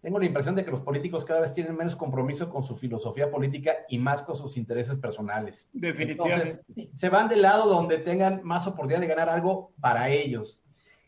[0.00, 3.30] tengo la impresión de que los políticos cada vez tienen menos compromiso con su filosofía
[3.30, 5.68] política y más con sus intereses personales.
[5.72, 6.62] Definitivamente.
[6.94, 10.59] se van del lado donde tengan más oportunidad de ganar algo para ellos.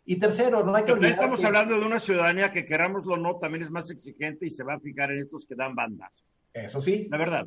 [0.05, 1.13] Y tercero, no hay que olvidar.
[1.13, 4.65] Estamos hablando de una ciudadanía que, querámoslo o no, también es más exigente y se
[4.65, 6.11] va a fijar en estos que dan bandas.
[6.53, 7.09] Eso sí.
[7.11, 7.47] La verdad.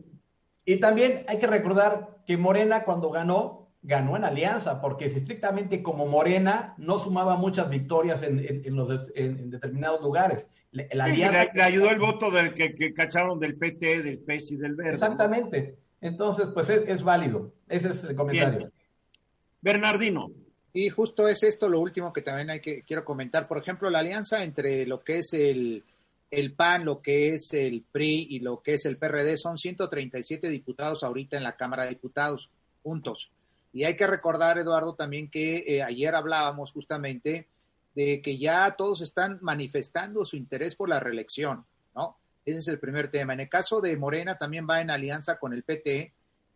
[0.64, 6.08] Y también hay que recordar que Morena, cuando ganó, ganó en alianza, porque estrictamente como
[6.08, 12.54] Morena no sumaba muchas victorias en, los, en determinados lugares le, ayudó el voto del
[12.54, 14.94] que, cacharon del PT, del PES y del Verde.
[14.94, 15.78] Exactamente.
[16.02, 17.54] Entonces, pues es, válido.
[17.68, 18.72] Ese es el comentario.
[19.62, 20.32] Bernardino.
[20.78, 23.48] Y justo es esto lo último que también hay que quiero comentar.
[23.48, 25.82] Por ejemplo, la alianza entre lo que es el,
[26.30, 30.50] el PAN, lo que es el PRI y lo que es el PRD son 137
[30.50, 32.50] diputados ahorita en la Cámara de Diputados,
[32.84, 33.32] juntos.
[33.72, 37.48] Y hay que recordar, Eduardo, también que eh, ayer hablábamos justamente
[37.96, 41.64] de que ya todos están manifestando su interés por la reelección,
[41.96, 42.18] ¿no?
[42.46, 43.32] Ese es el primer tema.
[43.32, 46.12] En el caso de Morena también va en alianza con el PT,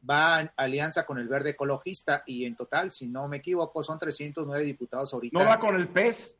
[0.07, 3.99] va en alianza con el Verde Ecologista y en total, si no me equivoco, son
[3.99, 5.39] 309 diputados ahorita.
[5.39, 6.35] ¿No va con el PES?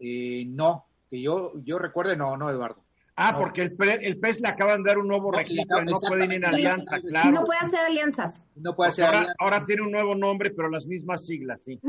[0.00, 2.82] Eh, no, que yo, yo recuerde, no, no, Eduardo.
[3.20, 6.30] Ah, porque el, el PES le acaban de dar un nuevo registro y no pueden
[6.30, 7.32] ir en alianza, claro.
[7.32, 8.44] No puede hacer alianzas.
[8.54, 11.80] No puede hacer ahora, ahora, tiene un nuevo nombre, pero las mismas siglas, sí.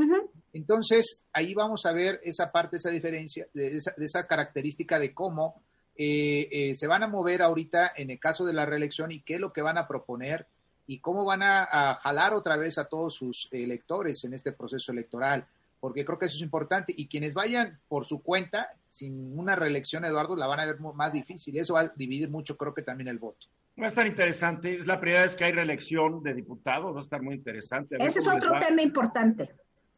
[0.52, 5.14] Entonces, ahí vamos a ver esa parte, esa diferencia, de esa, de esa característica de
[5.14, 5.62] cómo
[6.02, 9.34] eh, eh, se van a mover ahorita en el caso de la reelección y qué
[9.34, 10.46] es lo que van a proponer
[10.90, 15.46] y cómo van a jalar otra vez a todos sus electores en este proceso electoral
[15.80, 16.94] porque creo que eso es importante.
[16.96, 21.12] Y quienes vayan por su cuenta, sin una reelección, Eduardo, la van a ver más
[21.12, 21.56] difícil.
[21.56, 23.46] Y eso va a dividir mucho, creo que también el voto.
[23.80, 24.78] Va a estar interesante.
[24.78, 26.94] Es la primera vez que hay reelección de diputados.
[26.94, 27.96] Va a estar muy interesante.
[27.98, 29.48] Ese es otro tema importante.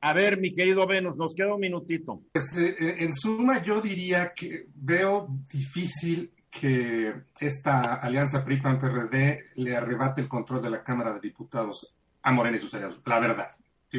[0.01, 2.23] A ver, mi querido Venus, nos queda un minutito.
[2.33, 10.21] Pues, eh, en suma, yo diría que veo difícil que esta alianza PRI-PAN-PRD le arrebate
[10.21, 13.01] el control de la Cámara de Diputados a Morena y sus aliados.
[13.07, 13.51] La verdad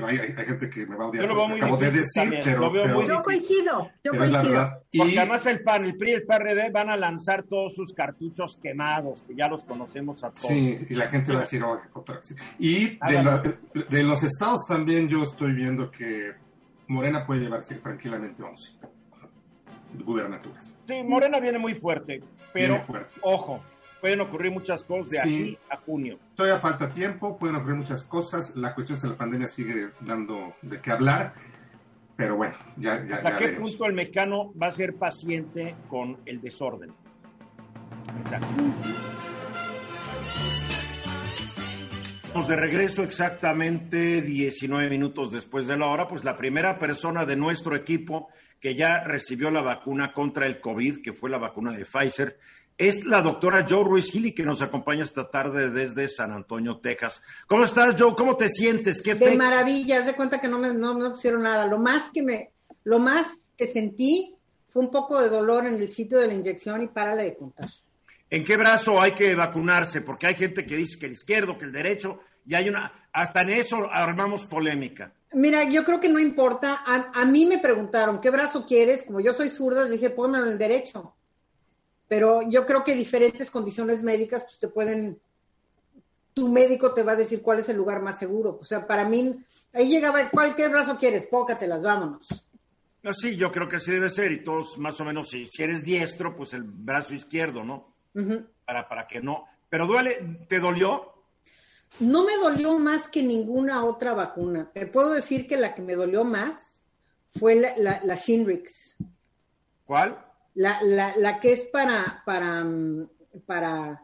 [0.02, 3.22] hay, gente que me va a odiar yo lo veo acabo de decir, pero, yo
[3.22, 4.82] coincido, yo coincido.
[4.98, 8.58] Porque además el PAN, el PRI y el PRD van a lanzar todos sus cartuchos
[8.62, 10.48] quemados, que ya los conocemos a todos.
[10.48, 11.64] Sí, y la gente va a decir,
[11.94, 12.36] otra vez.
[12.58, 13.58] Y de,
[13.90, 16.32] de, los estados también yo estoy viendo que
[16.88, 18.93] Morena puede llevarse tranquilamente 11
[20.04, 20.76] gubernaturas.
[20.88, 22.82] Sí, Morena viene muy fuerte, pero
[23.22, 23.64] ojo,
[24.02, 26.20] pueden ocurrir muchas cosas de aquí a junio.
[26.36, 28.56] Todavía falta tiempo, pueden ocurrir muchas cosas.
[28.56, 31.34] La cuestión es que la pandemia sigue dando de qué hablar.
[32.16, 36.42] Pero bueno, ya, ya ¿Hasta qué punto el mecano va a ser paciente con el
[36.42, 36.94] desorden?
[38.24, 38.48] Exacto.
[42.34, 47.36] Estamos de regreso exactamente 19 minutos después de la hora, pues la primera persona de
[47.36, 48.30] nuestro equipo
[48.64, 52.40] que ya recibió la vacuna contra el COVID, que fue la vacuna de Pfizer,
[52.78, 57.22] es la doctora Joe Ruiz Gili que nos acompaña esta tarde desde San Antonio, Texas.
[57.46, 58.16] ¿Cómo estás, Joe?
[58.16, 59.02] ¿Cómo te sientes?
[59.02, 61.66] ¿Qué de maravilla, de cuenta que no me, no me pusieron nada.
[61.66, 62.52] Lo más que me,
[62.86, 64.34] lo más que sentí
[64.70, 67.68] fue un poco de dolor en el sitio de la inyección y párale de contar.
[68.30, 70.00] ¿En qué brazo hay que vacunarse?
[70.00, 73.42] Porque hay gente que dice que el izquierdo, que el derecho, y hay una, hasta
[73.42, 75.12] en eso armamos polémica.
[75.34, 76.82] Mira, yo creo que no importa.
[76.86, 79.04] A, a mí me preguntaron, ¿qué brazo quieres?
[79.04, 81.16] Como yo soy zurda, le dije, pónmelo en el derecho
[82.14, 85.20] pero yo creo que diferentes condiciones médicas pues te pueden
[86.36, 88.60] tu médico te va a decir cuál es el lugar más seguro.
[88.62, 89.44] O sea, para mí,
[89.74, 91.26] ahí llegaba, ¿cuál, brazo quieres?
[91.26, 92.48] Pócatelas, vámonos.
[93.02, 94.32] No, sí, yo creo que así debe ser.
[94.32, 97.94] Y todos, más o menos, si, si eres diestro, pues el brazo izquierdo, ¿no?
[98.66, 99.46] para, para que no.
[99.70, 101.13] Pero duele, ¿te dolió?
[102.00, 104.72] No me dolió más que ninguna otra vacuna.
[104.74, 106.82] Te puedo decir que la que me dolió más
[107.30, 108.98] fue la, la, la Shinrix.
[109.86, 110.18] ¿Cuál?
[110.56, 113.10] la, la, la que es para, para, mm,
[113.46, 114.04] para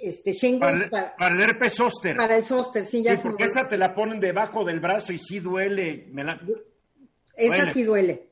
[0.00, 2.16] este Para, para, el herpes zóster.
[2.16, 3.16] Para el zóster, sí, ya.
[3.16, 6.08] Sí, porque esa te la ponen debajo del brazo y sí duele.
[6.12, 6.40] Me la...
[7.36, 7.72] Esa Bueno.
[7.72, 8.31] sí duele.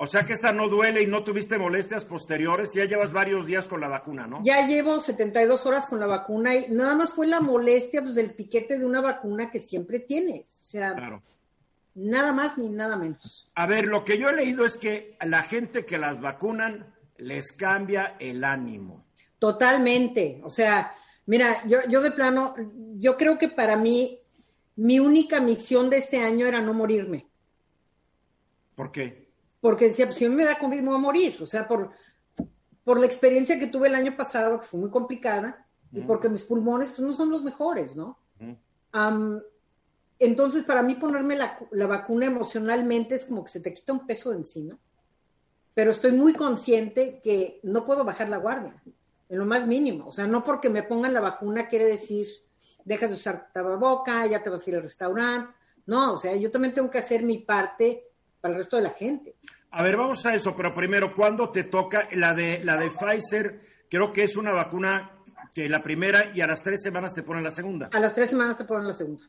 [0.00, 2.72] O sea que esta no duele y no tuviste molestias posteriores.
[2.72, 4.40] Ya llevas varios días con la vacuna, ¿no?
[4.44, 8.32] Ya llevo 72 horas con la vacuna y nada más fue la molestia pues, del
[8.32, 10.60] piquete de una vacuna que siempre tienes.
[10.62, 11.20] O sea, Claro.
[11.96, 13.50] nada más ni nada menos.
[13.56, 16.94] A ver, lo que yo he leído es que a la gente que las vacunan
[17.16, 19.04] les cambia el ánimo.
[19.40, 20.40] Totalmente.
[20.44, 20.94] O sea,
[21.26, 22.54] mira, yo, yo de plano,
[23.00, 24.20] yo creo que para mí,
[24.76, 27.26] mi única misión de este año era no morirme.
[28.76, 29.27] ¿Por qué?
[29.60, 31.36] Porque decía, pues si a mí me da COVID, me voy a morir.
[31.40, 31.90] O sea, por,
[32.84, 36.44] por la experiencia que tuve el año pasado, que fue muy complicada, y porque mis
[36.44, 38.18] pulmones pues, no son los mejores, ¿no?
[38.92, 39.40] Am,
[40.18, 44.06] entonces, para mí ponerme la, la vacuna emocionalmente es como que se te quita un
[44.06, 44.78] peso de encima,
[45.74, 48.82] pero estoy muy consciente que no puedo bajar la guardia,
[49.28, 50.08] en lo más mínimo.
[50.08, 52.26] O sea, no porque me pongan la vacuna quiere decir,
[52.84, 55.52] dejas de usar tababoca, ya te vas a ir al restaurante.
[55.86, 58.07] No, o sea, yo también tengo que hacer mi parte
[58.40, 59.34] para el resto de la gente.
[59.70, 63.60] A ver, vamos a eso, pero primero, ¿cuándo te toca la de la de Pfizer?
[63.90, 65.12] Creo que es una vacuna
[65.54, 67.88] que la primera y a las tres semanas te ponen la segunda.
[67.92, 69.24] A las tres semanas te ponen la segunda.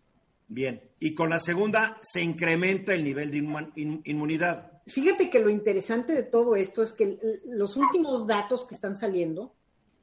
[0.47, 0.81] Bien.
[0.99, 4.81] Y con la segunda se incrementa el nivel de inmu- in- inmunidad.
[4.87, 9.53] Fíjate que lo interesante de todo esto es que los últimos datos que están saliendo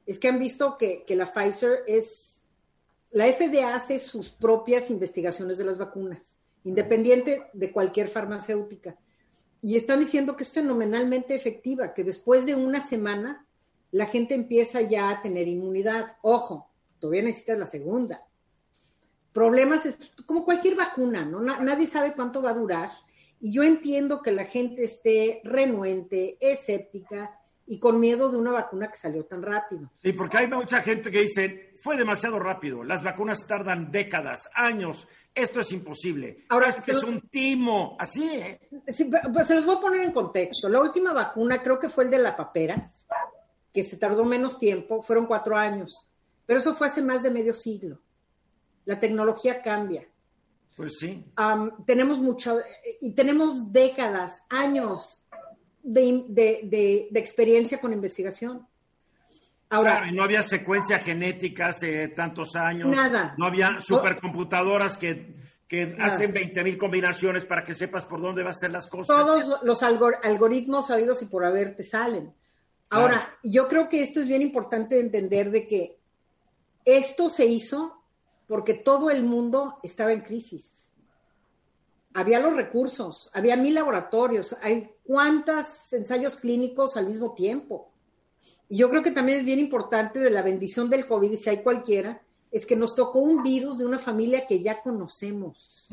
[0.05, 2.45] es que han visto que, que la Pfizer es,
[3.11, 6.36] la FDA hace sus propias investigaciones de las vacunas,
[6.67, 8.97] independiente de cualquier farmacéutica.
[9.61, 13.45] Y están diciendo que es fenomenalmente efectiva, que después de una semana
[13.91, 16.17] la gente empieza ya a tener inmunidad.
[16.21, 18.21] Ojo, todavía necesitas la segunda.
[19.33, 19.87] Problemas
[20.25, 21.41] como cualquier vacuna, ¿no?
[21.41, 22.89] Na- nadie sabe cuánto va a durar.
[23.39, 28.87] Y yo entiendo que la gente esté renuente, escéptica y con miedo de una vacuna
[28.89, 29.91] que salió tan rápido.
[30.01, 35.07] Sí, porque hay mucha gente que dice, fue demasiado rápido, las vacunas tardan décadas, años,
[35.35, 38.69] esto es imposible, Ahora, esto es un timo, así, ¿eh?
[38.87, 40.69] Sí, pues se los voy a poner en contexto.
[40.69, 42.89] La última vacuna creo que fue el de la papera,
[43.73, 46.09] que se tardó menos tiempo, fueron cuatro años.
[46.45, 47.99] Pero eso fue hace más de medio siglo.
[48.85, 50.07] La tecnología cambia.
[50.77, 51.25] Pues sí.
[51.35, 52.59] Am, tenemos mucho,
[53.01, 55.26] y tenemos décadas, años
[55.87, 58.67] de, de- de- de experiencia con investigación.
[59.69, 62.87] Ahora, Claro, y no había secuencia genética hace tantos años.
[62.89, 63.35] Nada.
[63.37, 65.35] No había supercomputadoras que,
[65.67, 66.13] que Nada.
[66.13, 69.15] hacen 20 mil combinaciones para que sepas por dónde vas a hacer las cosas.
[69.15, 72.33] todos los algor- algoritmos sabidos y por haber te salen.
[72.89, 75.99] Ahora, yo creo que esto es bien importante de entender de que
[76.85, 78.01] esto se hizo
[78.47, 80.89] porque todo el mundo estaba en crisis.
[82.13, 87.91] Había los recursos, había mil laboratorios, hay cuántos ensayos clínicos al mismo tiempo.
[88.69, 91.49] Y yo creo que también es bien importante de la bendición del COVID, y si
[91.49, 95.87] hay cualquiera, es que nos tocó un virus de una familia que ya conocemos.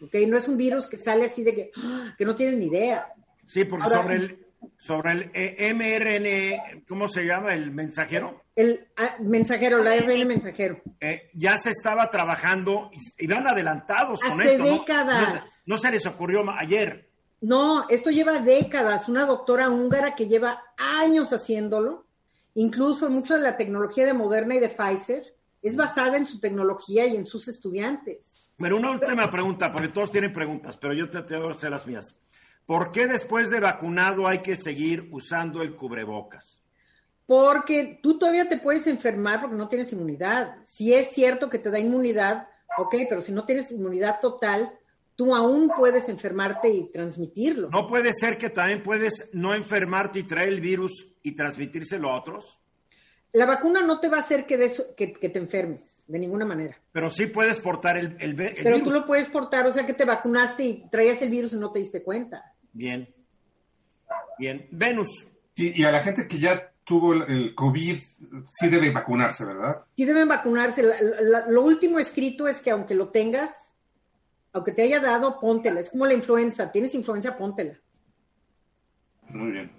[0.00, 0.14] ¿ok?
[0.28, 2.14] No es un virus que sale así de que, ¡ah!
[2.18, 3.06] que no tienes ni idea.
[3.46, 4.46] Sí, porque Ahora- sobre el,
[4.78, 7.54] sobre el eh, mRNA, ¿cómo se llama?
[7.54, 8.42] El mensajero.
[8.56, 10.80] El ah, mensajero, la RN mensajero.
[11.00, 14.64] eh, ya se estaba trabajando y, y van adelantados con Hace esto.
[14.64, 14.78] ¿no?
[14.78, 15.44] décadas.
[15.66, 17.10] No, no se les ocurrió ayer.
[17.44, 19.06] No, esto lleva décadas.
[19.06, 22.06] Una doctora húngara que lleva años haciéndolo.
[22.54, 25.22] Incluso mucha de la tecnología de Moderna y de Pfizer
[25.60, 28.38] es basada en su tecnología y en sus estudiantes.
[28.56, 31.86] Pero una última pregunta, porque todos tienen preguntas, pero yo te tengo que hacer las
[31.86, 32.16] mías.
[32.64, 36.62] ¿Por qué después de vacunado hay que seguir usando el cubrebocas?
[37.26, 40.56] Porque tú todavía te puedes enfermar porque no tienes inmunidad.
[40.64, 44.72] Si es cierto que te da inmunidad, ok, pero si no tienes inmunidad total,
[45.16, 47.68] tú aún puedes enfermarte y transmitirlo.
[47.70, 52.18] ¿No puede ser que también puedes no enfermarte y traer el virus y transmitírselo a
[52.18, 52.58] otros?
[53.32, 56.44] La vacuna no te va a hacer que, des- que, que te enfermes, de ninguna
[56.44, 56.76] manera.
[56.92, 58.82] Pero sí puedes portar el, el, Pero virus.
[58.84, 61.72] tú lo puedes portar, o sea que te vacunaste y traías el virus y no
[61.72, 62.52] te diste cuenta.
[62.72, 63.12] Bien.
[64.38, 64.68] Bien.
[64.70, 65.08] Venus.
[65.56, 67.96] Y, y a la gente que ya tuvo el, el COVID,
[68.52, 69.84] sí debe vacunarse, ¿verdad?
[69.96, 70.82] Sí deben vacunarse.
[70.82, 73.63] La- la- lo último escrito es que aunque lo tengas,
[74.54, 75.80] aunque te haya dado, póntela.
[75.80, 76.70] Es como la influenza.
[76.70, 77.74] Tienes influenza, póntela.
[79.28, 79.70] Muy bien.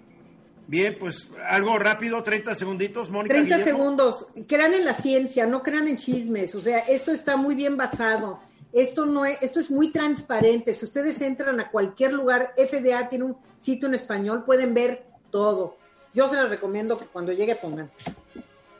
[0.68, 3.34] Bien, pues algo rápido, 30 segunditos, Mónica.
[3.36, 3.78] 30 Guillermo.
[3.78, 4.26] segundos.
[4.46, 6.54] Crean en la ciencia, no crean en chismes.
[6.54, 8.40] O sea, esto está muy bien basado.
[8.70, 10.74] Esto no es, esto es muy transparente.
[10.74, 15.78] Si ustedes entran a cualquier lugar, FDA tiene un sitio en español, pueden ver todo.
[16.12, 17.98] Yo se los recomiendo que cuando llegue pónganse.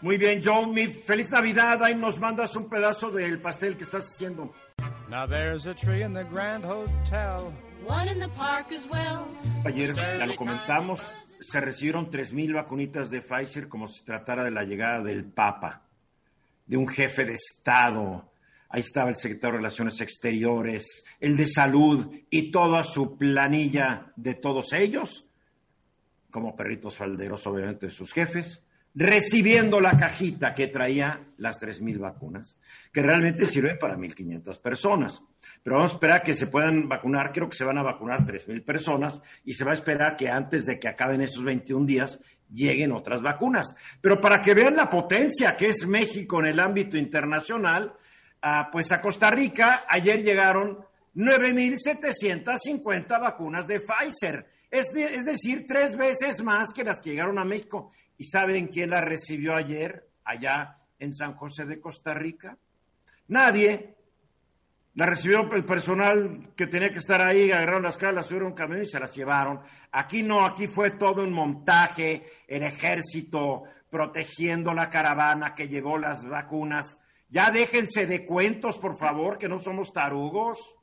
[0.02, 1.82] Muy bien, Joe, mi feliz Navidad.
[1.82, 4.52] Ahí nos mandas un pedazo del pastel que estás haciendo.
[5.08, 7.52] Now there's a tree in the Grand Hotel.
[7.86, 9.28] One in the park as well.
[9.64, 11.00] Ayer ya lo comentamos,
[11.40, 15.82] se recibieron 3.000 vacunitas de Pfizer como si tratara de la llegada del Papa,
[16.66, 18.32] de un jefe de Estado.
[18.68, 24.34] Ahí estaba el secretario de Relaciones Exteriores, el de Salud y toda su planilla de
[24.34, 25.28] todos ellos,
[26.32, 28.60] como perritos falderos, obviamente, de sus jefes,
[28.98, 32.58] recibiendo la cajita que traía las 3.000 vacunas,
[32.90, 35.22] que realmente sirven para 1.500 personas.
[35.62, 38.64] Pero vamos a esperar que se puedan vacunar, creo que se van a vacunar 3.000
[38.64, 42.18] personas y se va a esperar que antes de que acaben esos 21 días
[42.50, 43.76] lleguen otras vacunas.
[44.00, 47.92] Pero para que vean la potencia que es México en el ámbito internacional,
[48.40, 50.78] ah, pues a Costa Rica ayer llegaron
[51.14, 54.46] 9.750 vacunas de Pfizer.
[54.70, 57.92] Es, de- es decir, tres veces más que las que llegaron a México.
[58.18, 62.56] ¿Y saben quién las recibió ayer allá en San José de Costa Rica?
[63.28, 63.94] Nadie.
[64.94, 68.54] La recibió el personal que tenía que estar ahí, agarraron las caras, las subieron un
[68.54, 69.60] camión y se las llevaron.
[69.92, 76.24] Aquí no, aquí fue todo un montaje, el ejército protegiendo la caravana que llevó las
[76.24, 76.98] vacunas.
[77.28, 80.75] Ya déjense de cuentos, por favor, que no somos tarugos.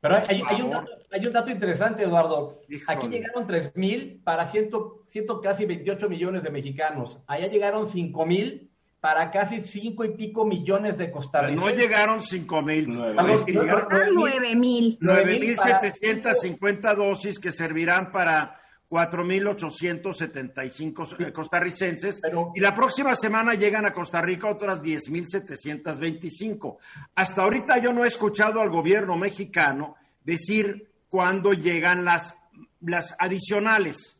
[0.00, 2.60] Pero hay, hay un dato, hay un dato interesante, Eduardo.
[2.68, 2.96] Híjole.
[2.98, 7.20] Aquí llegaron 3.000 para ciento, ciento casi 28 millones de mexicanos.
[7.26, 8.68] Allá llegaron 5.000
[9.00, 11.78] para casi 5 y pico millones de No costarricenses.
[11.78, 12.96] llegaron 5 mil.
[13.14, 14.98] Vamos, Llegaron Ah, nueve mil.
[15.00, 22.20] 9.750 dosis que servirán para 4.875 costarricenses.
[22.54, 26.78] y la próxima semana llegan a Costa Rica otras 10.725.
[27.14, 32.36] Hasta ahorita yo no he escuchado al gobierno mexicano decir cuándo llegan las,
[32.80, 34.18] las adicionales.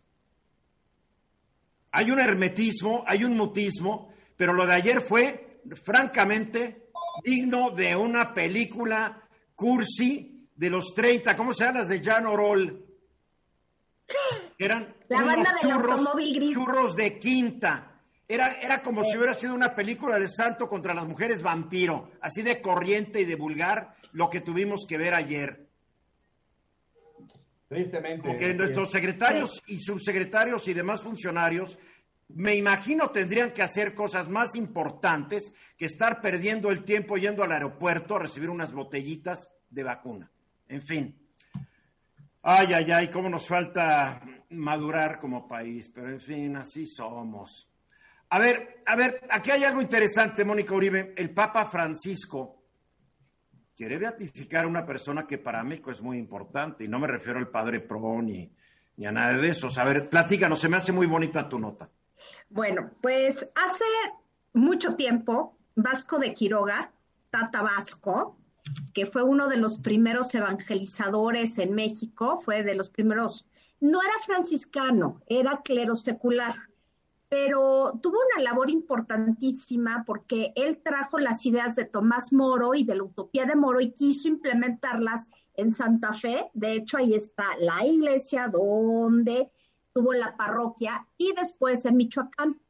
[1.92, 6.88] Hay un hermetismo, hay un mutismo, pero lo de ayer fue francamente
[7.24, 9.22] digno de una película
[9.54, 12.84] cursi de los 30, ¿cómo se llaman las de Jan Orol?
[14.58, 16.54] Eran La unos banda del churros, automóvil gris.
[16.54, 17.92] churros de quinta.
[18.26, 22.42] Era, era como si hubiera sido una película de santo contra las mujeres vampiro, así
[22.42, 25.66] de corriente y de vulgar, lo que tuvimos que ver ayer.
[27.68, 28.26] Tristemente.
[28.26, 31.78] Porque nuestros secretarios y subsecretarios y demás funcionarios,
[32.28, 37.52] me imagino, tendrían que hacer cosas más importantes que estar perdiendo el tiempo yendo al
[37.52, 40.30] aeropuerto a recibir unas botellitas de vacuna.
[40.68, 41.18] En fin.
[42.42, 47.68] Ay, ay, ay, cómo nos falta madurar como país, pero en fin, así somos.
[48.30, 51.14] A ver, a ver, aquí hay algo interesante, Mónica Uribe.
[51.16, 52.62] El Papa Francisco
[53.74, 57.38] quiere beatificar a una persona que para México es muy importante, y no me refiero
[57.38, 58.50] al padre Pro ni,
[58.96, 59.68] ni a nada de eso.
[59.76, 61.88] A ver, platícanos, se me hace muy bonita tu nota.
[62.50, 63.84] Bueno, pues hace
[64.52, 66.90] mucho tiempo, Vasco de Quiroga,
[67.30, 68.36] Tata Vasco,
[68.92, 73.46] que fue uno de los primeros evangelizadores en México, fue de los primeros,
[73.80, 76.54] no era franciscano, era clero secular,
[77.28, 82.94] pero tuvo una labor importantísima porque él trajo las ideas de Tomás Moro y de
[82.94, 86.50] la utopía de Moro y quiso implementarlas en Santa Fe.
[86.54, 89.50] De hecho, ahí está la iglesia donde
[89.92, 92.60] tuvo la parroquia y después en Michoacán.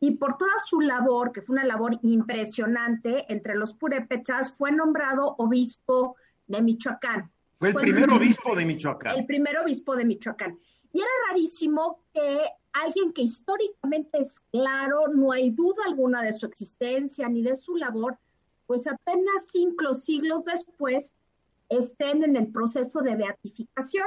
[0.00, 5.34] Y por toda su labor, que fue una labor impresionante entre los purépechas, fue nombrado
[5.38, 7.30] obispo de Michoacán.
[7.58, 9.18] Fue el primer obispo de Michoacán.
[9.18, 10.58] El primer obispo de Michoacán.
[10.92, 12.40] Y era rarísimo que
[12.72, 17.76] alguien que históricamente es claro, no hay duda alguna de su existencia ni de su
[17.76, 18.18] labor,
[18.66, 21.12] pues apenas cinco siglos después
[21.68, 24.06] estén en el proceso de beatificación.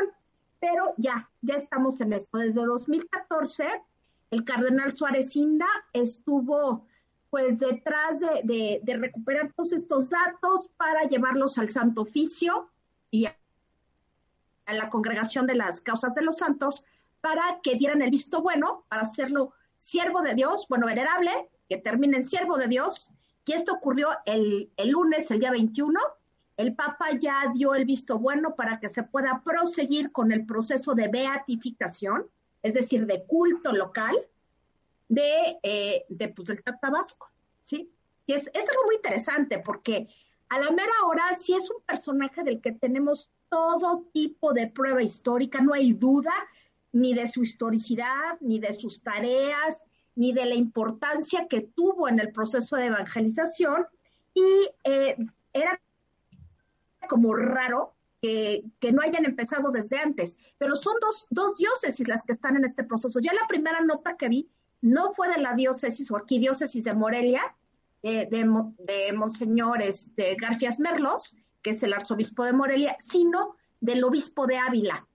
[0.60, 2.38] Pero ya, ya estamos en esto.
[2.38, 3.66] Desde 2014,
[4.32, 6.86] el cardenal Suárez Inda estuvo
[7.30, 12.70] pues detrás de, de, de recuperar todos estos datos para llevarlos al Santo Oficio
[13.12, 13.36] y a,
[14.68, 16.86] la congregación de las causas de los santos
[17.22, 22.18] para que dieran el visto bueno, para hacerlo siervo de Dios, bueno, venerable, que termine
[22.18, 23.12] en siervo de Dios.
[23.46, 26.00] Y esto ocurrió el, el lunes, el día 21.
[26.56, 30.94] El Papa ya dio el visto bueno para que se pueda proseguir con el proceso
[30.94, 32.28] de beatificación,
[32.62, 34.16] es decir, de culto local
[35.08, 36.50] de, eh, de pues,
[36.80, 37.30] Tabasco,
[37.64, 37.92] ¿sí?
[38.28, 40.08] Y es, es algo muy interesante porque
[40.50, 45.02] a la mera hora sí es un personaje del que tenemos todo tipo de prueba
[45.02, 46.34] histórica, no hay duda
[46.92, 49.86] ni de su historicidad, ni de sus tareas,
[50.16, 53.86] ni de la importancia que tuvo en el proceso de evangelización.
[54.34, 55.16] Y eh,
[55.54, 55.80] era
[57.08, 60.96] como raro que, no hayan empezado desde antes, pero son
[61.30, 63.20] dos diócesis las que están en este proceso.
[63.20, 64.50] Ya la primera nota que vi
[64.82, 67.56] no fue de la diócesis o arquidiócesis de Morelia,
[68.04, 68.46] eh, de,
[68.80, 74.58] de Monseñor este, Garfias Merlos, que es el arzobispo de Morelia, sino del obispo de
[74.58, 75.08] Ávila,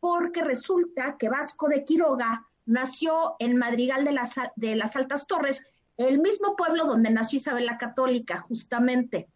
[0.00, 5.62] porque resulta que Vasco de Quiroga nació en Madrigal de las, de las Altas Torres,
[5.96, 9.28] el mismo pueblo donde nació Isabel la Católica, justamente.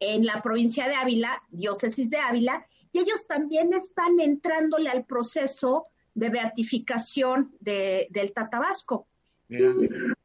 [0.00, 5.86] en la provincia de Ávila, diócesis de Ávila, y ellos también están entrándole al proceso
[6.14, 9.06] de beatificación de, del Tatabasco.
[9.48, 9.74] Mira.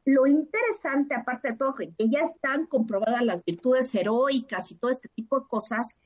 [0.06, 5.08] Lo interesante, aparte de todo, que ya están comprobadas las virtudes heroicas y todo este
[5.08, 5.96] tipo de cosas,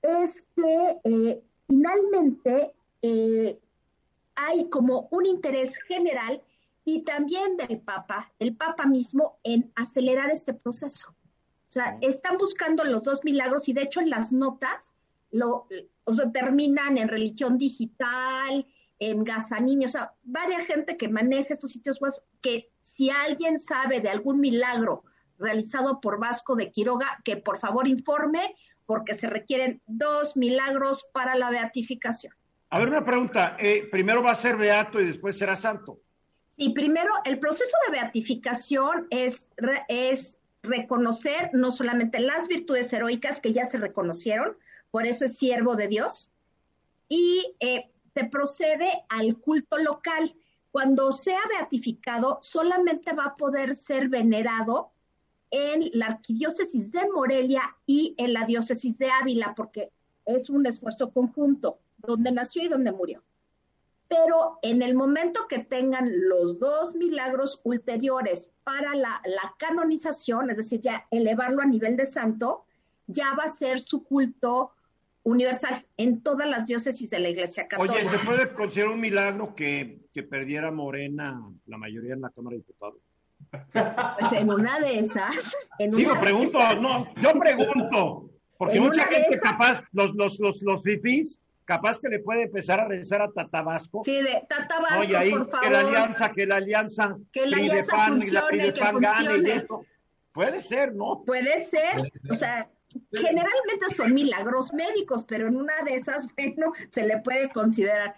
[0.00, 2.72] es que eh, finalmente
[3.02, 3.58] eh,
[4.36, 6.40] hay como un interés general
[6.84, 11.10] y también del Papa, el Papa mismo, en acelerar este proceso.
[11.10, 14.92] O sea, están buscando los dos milagros y de hecho en las notas
[15.32, 15.66] lo,
[16.04, 18.66] o sea, terminan en religión digital,
[19.10, 24.00] en Gazanini, o sea, varias gente que maneja estos sitios web, que si alguien sabe
[24.00, 25.04] de algún milagro
[25.38, 28.54] realizado por Vasco de Quiroga, que por favor informe,
[28.86, 32.32] porque se requieren dos milagros para la beatificación.
[32.70, 33.56] A ver, una pregunta.
[33.58, 35.98] eh, primero va a ser beato y después será santo.
[36.56, 43.40] Y primero, el proceso de beatificación es, re- es reconocer no solamente las virtudes heroicas
[43.40, 44.56] que ya se reconocieron,
[44.92, 46.30] por eso es siervo de Dios,
[47.08, 50.34] y eh, se procede al culto local.
[50.70, 54.92] Cuando sea beatificado, solamente va a poder ser venerado
[55.50, 59.92] en la arquidiócesis de Morelia y en la diócesis de Ávila, porque
[60.24, 63.22] es un esfuerzo conjunto, donde nació y donde murió
[64.12, 69.22] pero en el momento que tengan los dos milagros ulteriores para la,
[69.58, 72.66] canonización, es decir, ya elevarlo a nivel de santo,
[73.06, 74.72] ya va a ser su culto
[75.24, 77.94] universal en todas las diócesis de la Iglesia Católica.
[77.96, 82.54] Oye, ¿se puede considerar un milagro que, que perdiera Morena la mayoría en la Cámara
[82.54, 82.96] de Diputados?
[83.72, 85.56] Pues en una de esas.
[85.78, 90.14] En Digo, una de pregunto, esas- no, yo pregunto, porque En mucha gente capaz, los,
[90.14, 94.02] los, los, los fifís, capaz que le puede empezar a rezar a Tatabasco.
[94.04, 95.60] Sí, de Tata Vasco, Oye, ahí por favor.
[95.66, 98.98] que la alianza, que la alianza, Que la alianza PAN, y la funcione, que gane
[99.00, 99.52] y funcione.
[99.54, 99.84] esto.
[100.32, 101.22] Puede ser, ¿no?
[101.26, 102.68] Puede ser, o sea,
[103.12, 108.14] generalmente son milagros médicos, pero en una de esas, bueno, se le puede considerar.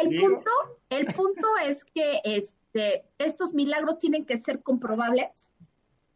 [0.00, 0.50] El punto,
[0.88, 5.52] el punto es que este, estos milagros tienen que ser comprobables,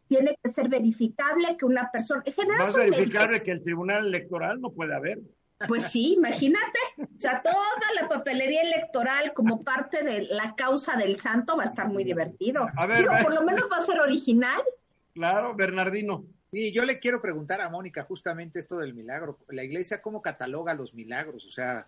[0.06, 4.61] tiene que ser verificable que una persona, en general Más verificable que el Tribunal Electoral
[4.61, 5.20] no puede haber.
[5.66, 7.56] Pues sí, imagínate, o sea, toda
[8.00, 12.68] la papelería electoral como parte de la causa del santo va a estar muy divertido.
[12.76, 13.24] A ver, Digo, ve.
[13.24, 14.62] por lo menos va a ser original.
[15.14, 16.24] Claro, Bernardino.
[16.51, 19.38] Y yo le quiero preguntar a Mónica justamente esto del milagro.
[19.49, 21.44] La iglesia, ¿cómo cataloga los milagros?
[21.46, 21.86] O sea,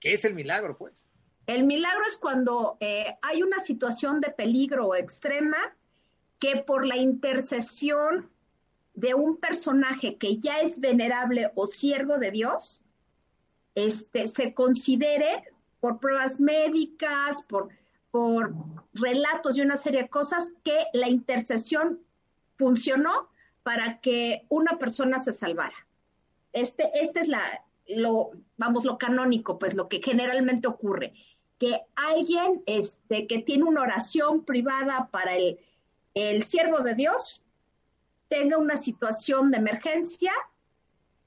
[0.00, 1.06] ¿qué es el milagro, pues?
[1.46, 5.56] El milagro es cuando eh, hay una situación de peligro extrema
[6.38, 8.30] que por la intercesión
[8.94, 12.80] de un personaje que ya es venerable o siervo de Dios,
[13.76, 15.44] este, se considere
[15.78, 17.68] por pruebas médicas, por,
[18.10, 18.52] por
[18.92, 22.00] relatos y una serie de cosas que la intercesión
[22.56, 23.28] funcionó
[23.68, 25.76] para que una persona se salvara.
[26.54, 31.12] Este, este es la, lo, vamos, lo canónico, pues lo que generalmente ocurre,
[31.58, 35.58] que alguien este, que tiene una oración privada para el,
[36.14, 37.42] el siervo de Dios
[38.28, 40.32] tenga una situación de emergencia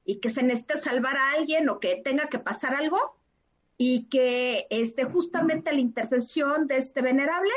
[0.03, 3.19] y que se necesite salvar a alguien o que tenga que pasar algo
[3.77, 7.53] y que este, justamente la intercesión de este venerable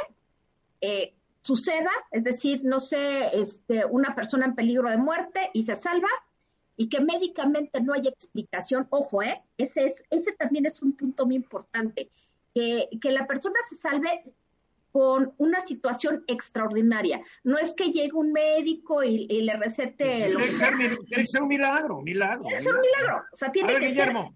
[0.82, 1.14] eh,
[1.45, 6.09] suceda, es decir, no sé, este, una persona en peligro de muerte y se salva
[6.76, 9.42] y que médicamente no haya explicación, ojo, ¿eh?
[9.59, 12.09] ese, es, ese también es un punto muy importante,
[12.55, 14.24] que, que la persona se salve
[14.90, 17.20] con una situación extraordinaria.
[17.42, 20.53] No es que llegue un médico y, y le recete Tiene que
[21.26, 22.45] ser, milagro, milagro.
[22.45, 23.24] Tiene que ser un milagro.
[23.32, 24.34] O sea, A tiene ver, que Guillermo.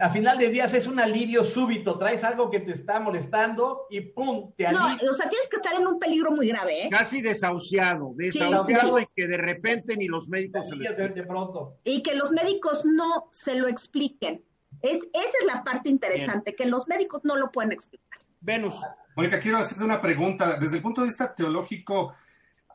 [0.00, 4.00] A final de días es un alivio súbito, traes algo que te está molestando y
[4.00, 4.52] ¡pum!
[4.56, 4.72] te ser.
[4.72, 5.10] No, alivia.
[5.10, 6.88] o sea, tienes que estar en un peligro muy grave, ¿eh?
[6.90, 9.04] Casi desahuciado, sí, desahuciado sí.
[9.04, 10.98] y que de repente ni los médicos se alivia les...
[10.98, 11.78] de, de pronto.
[11.84, 14.42] Y que los médicos no se lo expliquen.
[14.82, 18.20] Es, esa es la parte interesante, que los médicos no lo pueden explicar.
[18.40, 18.80] Venus.
[19.16, 20.58] Mónica, quiero hacerte una pregunta.
[20.58, 22.14] Desde el punto de vista teológico,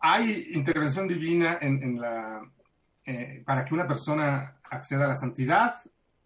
[0.01, 2.41] ¿hay intervención divina en, en la,
[3.05, 5.75] eh, para que una persona acceda a la santidad,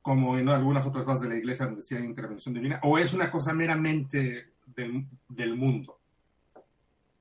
[0.07, 2.79] como en algunas otras cosas de la iglesia donde hay intervención divina?
[2.83, 5.99] ¿O es una cosa meramente del, del mundo?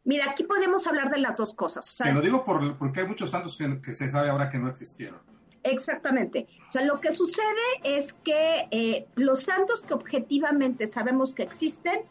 [0.05, 1.89] Mira, aquí podemos hablar de las dos cosas.
[1.91, 4.49] O sea, Te lo digo por- porque hay muchos santos que, que se sabe ahora
[4.51, 5.19] que no existieron.
[5.65, 6.47] Exactamente.
[6.69, 12.03] O sea, lo que sucede es que eh, los santos que objetivamente sabemos que existen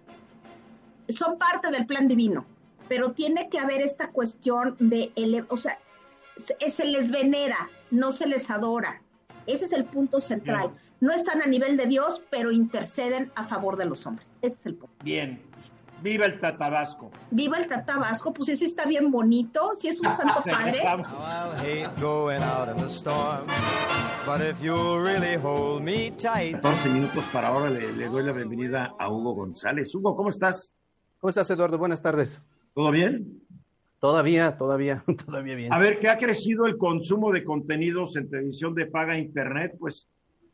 [1.08, 2.46] son parte del plan divino,
[2.90, 5.14] pero tiene que haber esta cuestión de,
[5.48, 5.80] o sea,
[6.36, 9.02] se, se les venera, no se les adora.
[9.48, 10.72] Ese es el punto central.
[11.00, 14.28] No están a nivel de Dios, pero interceden a favor de los hombres.
[14.42, 14.96] Ese es el punto.
[15.04, 15.42] Bien.
[16.02, 17.10] Viva el Tatabasco.
[17.32, 20.84] Viva el Tatabasco, pues ese está bien bonito, si es un santo padre.
[20.84, 23.48] Now I'll hate going out in the storm,
[24.26, 26.62] but if you really hold me tight.
[26.62, 29.96] 14 minutos para ahora le, le doy la bienvenida a Hugo González.
[29.96, 30.72] Hugo, ¿cómo estás?
[31.20, 31.78] ¿Cómo estás, Eduardo?
[31.78, 32.42] Buenas tardes.
[32.74, 33.45] ¿Todo bien?
[34.06, 35.74] Todavía, todavía, todavía bien.
[35.74, 39.76] A ver, ¿qué ha crecido el consumo de contenidos en televisión de paga e internet?
[39.80, 40.08] Pues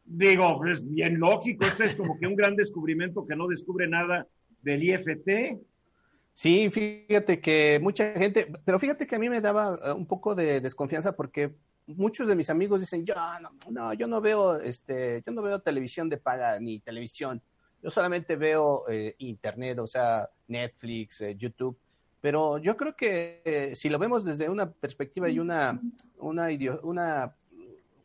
[0.05, 4.25] digo, es bien lógico, esto es como que un gran descubrimiento que no descubre nada
[4.61, 5.59] del IFT.
[6.33, 10.33] Sí, fíjate que mucha gente, pero fíjate que a mí me daba eh, un poco
[10.33, 11.51] de desconfianza porque
[11.87, 15.59] muchos de mis amigos dicen, yo no, no, yo no veo, este, yo no veo
[15.59, 17.41] televisión de paga ni televisión,
[17.83, 21.77] yo solamente veo eh, internet, o sea, Netflix, eh, YouTube.
[22.21, 25.81] Pero yo creo que eh, si lo vemos desde una perspectiva y una,
[26.19, 26.47] una,
[26.83, 27.35] una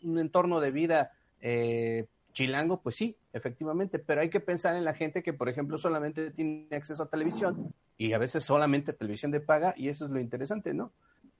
[0.03, 4.95] un entorno de vida eh, chilango, pues sí, efectivamente, pero hay que pensar en la
[4.95, 9.41] gente que, por ejemplo, solamente tiene acceso a televisión y a veces solamente televisión de
[9.41, 10.93] paga, y eso es lo interesante, ¿no?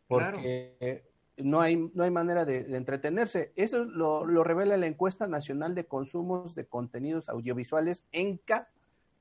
[0.09, 1.03] Porque
[1.37, 3.53] no, hay, no hay manera de, de entretenerse.
[3.57, 8.69] Eso lo, lo revela la encuesta nacional de consumos de contenidos audiovisuales, ENCA,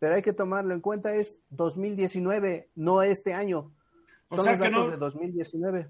[0.05, 3.71] pero hay que tomarlo en cuenta, es 2019, no este año.
[4.29, 5.87] O Son sea los que datos no- de 2019.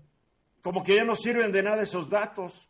[0.63, 2.69] Como que ya no sirven de nada esos datos.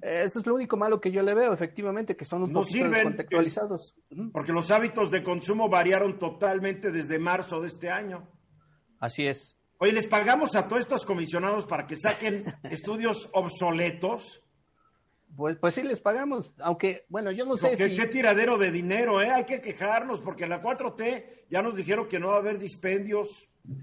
[0.00, 2.78] Eso es lo único malo que yo le veo, efectivamente, que son un No poquito
[2.78, 3.94] sirven, descontextualizados.
[4.32, 8.26] Porque los hábitos de consumo variaron totalmente desde marzo de este año.
[8.98, 9.56] Así es.
[9.78, 14.41] Oye, ¿les pagamos a todos estos comisionados para que saquen estudios obsoletos?
[15.36, 17.96] Pues, pues sí les pagamos, aunque, bueno, yo no sé ¿Qué, si...
[17.96, 19.30] qué tiradero de dinero, ¿eh?
[19.30, 22.58] Hay que quejarnos porque en la 4T ya nos dijeron que no va a haber
[22.58, 23.48] dispendios.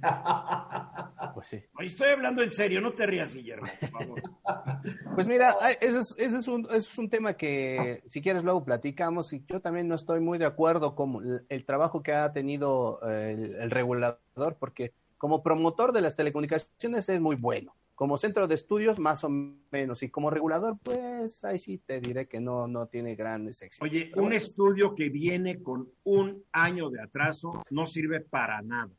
[1.33, 1.63] Pues sí.
[1.79, 4.21] Estoy hablando en serio, no te rías, Guillermo, por favor.
[5.15, 8.63] Pues mira, ese es, ese es un, ese es un tema que si quieres luego
[8.63, 12.31] platicamos y yo también no estoy muy de acuerdo con el, el trabajo que ha
[12.31, 18.15] tenido eh, el, el regulador porque como promotor de las telecomunicaciones es muy bueno, como
[18.15, 22.39] centro de estudios más o menos y como regulador pues ahí sí te diré que
[22.39, 23.85] no, no tiene grandes éxitos.
[23.85, 28.89] Oye, un estudio que viene con un año de atraso no sirve para nada.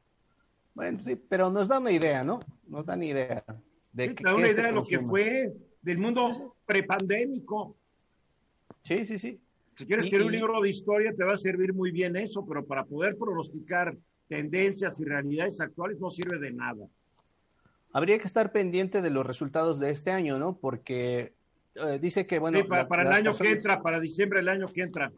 [0.75, 2.41] Bueno, sí, pero nos da una idea, ¿no?
[2.69, 3.43] Nos da una idea
[3.91, 7.79] de Sí, te da una idea de lo que fue del mundo prepandémico.
[8.83, 9.41] Sí, sí, sí.
[9.77, 12.67] Si quieres escribir un libro de historia, te va a servir muy bien eso, pero
[12.67, 13.97] para poder pronosticar
[14.29, 16.87] tendencias y realidades actuales no sirve de nada.
[17.93, 20.57] Habría que estar pendiente de los resultados de este año, ¿no?
[20.57, 21.33] Porque
[21.75, 22.59] eh, dice que, bueno...
[22.59, 25.11] Sí, para, el año que entra, para diciembre del año que entra.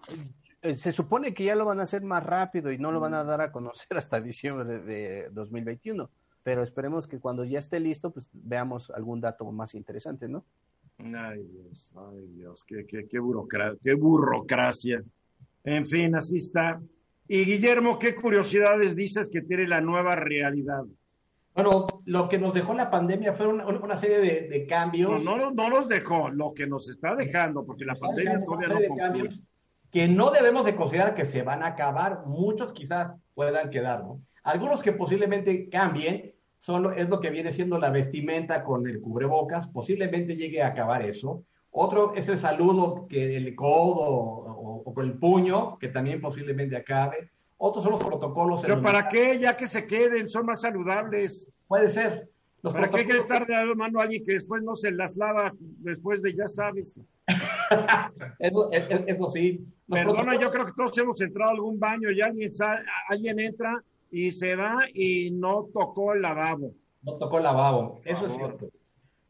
[0.62, 3.14] eh, se supone que ya lo van a hacer más rápido y no lo van
[3.14, 6.08] a dar a conocer hasta diciembre de 2021.
[6.44, 10.44] Pero esperemos que cuando ya esté listo, pues veamos algún dato más interesante, ¿no?
[10.98, 15.02] Ay, Dios, ay, Dios, qué, qué, qué, burocra- qué burocracia.
[15.64, 16.80] En fin, así está.
[17.28, 20.82] Y Guillermo, ¿qué curiosidades dices que tiene la nueva realidad?
[21.54, 25.24] Bueno, lo que nos dejó la pandemia fue una, una serie de, de No, cambios.
[25.24, 29.40] no, no nos dejó, lo que nos está dejando, porque la pandemia todavía no cambios
[29.92, 34.22] que no debemos de considerar que se van a acabar, muchos quizás puedan quedar, ¿no?
[34.42, 39.66] Algunos que posiblemente cambien son es lo que viene siendo la vestimenta con el cubrebocas,
[39.68, 41.44] posiblemente llegue a acabar eso.
[41.70, 46.74] Otro es el saludo, que el codo o, o con el puño, que también posiblemente
[46.76, 47.30] acabe.
[47.64, 48.60] Otros son los protocolos.
[48.62, 49.38] Pero ¿para qué?
[49.38, 51.48] Ya que se queden, son más saludables.
[51.68, 52.28] Puede ser.
[52.60, 55.52] Los ¿Para qué protocolos- estar de mano a alguien que después no se las lava
[55.58, 57.00] después de ya sabes?
[58.40, 59.64] Eso, es- es- eso sí.
[59.86, 62.82] Los Perdona, protocolos- yo creo que todos hemos entrado a algún baño y alguien, sa-
[63.08, 66.72] alguien entra y se va y no tocó el lavabo.
[67.02, 68.68] No tocó el lavabo, eso es cierto.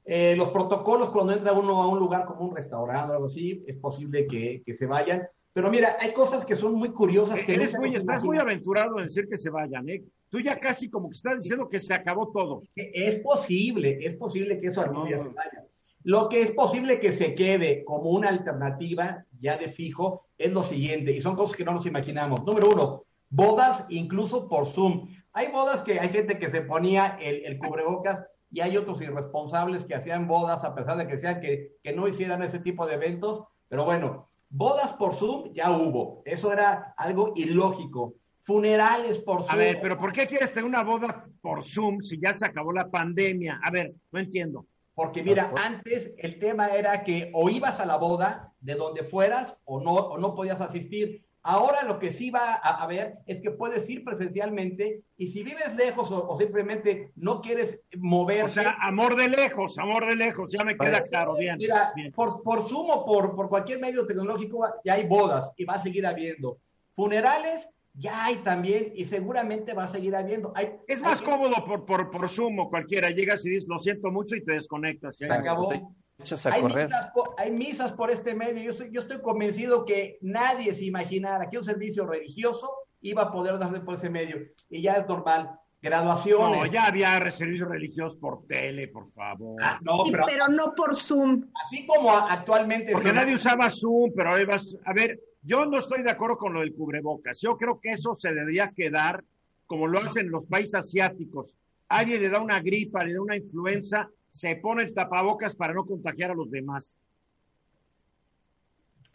[0.07, 3.63] Eh, los protocolos cuando entra uno a un lugar como un restaurante o algo así,
[3.67, 5.23] es posible que, que se vayan.
[5.55, 7.41] Pero mira, hay cosas que son muy curiosas.
[7.43, 10.03] Que Eres muy, estás muy aventurado en decir que se vayan, ¿eh?
[10.31, 12.63] Tú ya casi como que estás diciendo que se acabó todo.
[12.75, 15.07] Es posible, es posible que eso No.
[15.07, 15.67] se vaya.
[16.05, 20.63] Lo que es posible que se quede como una alternativa ya de fijo es lo
[20.63, 22.45] siguiente, y son cosas que no nos imaginamos.
[22.45, 25.09] Número uno, bodas incluso por Zoom.
[25.33, 29.85] Hay bodas que hay gente que se ponía el, el cubrebocas y hay otros irresponsables
[29.85, 32.95] que hacían bodas a pesar de que decían que, que no hicieran ese tipo de
[32.95, 33.45] eventos.
[33.69, 36.23] Pero bueno, bodas por Zoom ya hubo.
[36.25, 38.15] Eso era algo ilógico.
[38.45, 39.53] Funerales por Zoom.
[39.53, 42.73] A ver, pero ¿por qué quieres tener una boda por Zoom si ya se acabó
[42.73, 43.61] la pandemia?
[43.63, 44.67] A ver, no entiendo.
[44.95, 49.57] Porque mira, antes el tema era que o ibas a la boda de donde fueras
[49.65, 51.25] o no, o no podías asistir.
[51.45, 55.75] Ahora lo que sí va a haber es que puedes ir presencialmente y si vives
[55.75, 58.45] lejos o, o simplemente no quieres moverte.
[58.45, 61.57] O sea, amor de lejos, amor de lejos, ya me queda claro, bien.
[61.59, 62.13] Mira, bien.
[62.13, 65.79] por, por Zoom o por, por cualquier medio tecnológico ya hay bodas y va a
[65.79, 66.59] seguir habiendo.
[66.95, 70.53] Funerales ya hay también y seguramente va a seguir habiendo.
[70.55, 73.11] Hay, es más cómodo por, por, por Zoom o cualquiera.
[73.11, 75.17] Llegas y dices, lo siento mucho y te desconectas.
[75.17, 75.73] Se acabó.
[76.19, 78.63] Hay misas, por, hay misas, por, este medio.
[78.63, 83.33] Yo, soy, yo estoy convencido que nadie se imaginara que un servicio religioso iba a
[83.33, 84.37] poder darse por ese medio.
[84.71, 85.59] Y ya es normal.
[85.81, 86.61] Graduaciones.
[86.61, 89.61] No, ya había servicios religiosos por tele, por favor.
[89.61, 91.45] Ah, no, pero, pero, no por Zoom.
[91.65, 92.93] Así como actualmente.
[92.93, 94.77] Porque nadie usaba Zoom, pero ahí vas.
[94.85, 97.41] A ver, yo no estoy de acuerdo con lo del cubrebocas.
[97.41, 99.25] Yo creo que eso se debería quedar
[99.67, 101.57] como lo hacen los países asiáticos.
[101.89, 105.85] Alguien le da una gripa, le da una influenza, se pone el tapabocas para no
[105.85, 106.97] contagiar a los demás.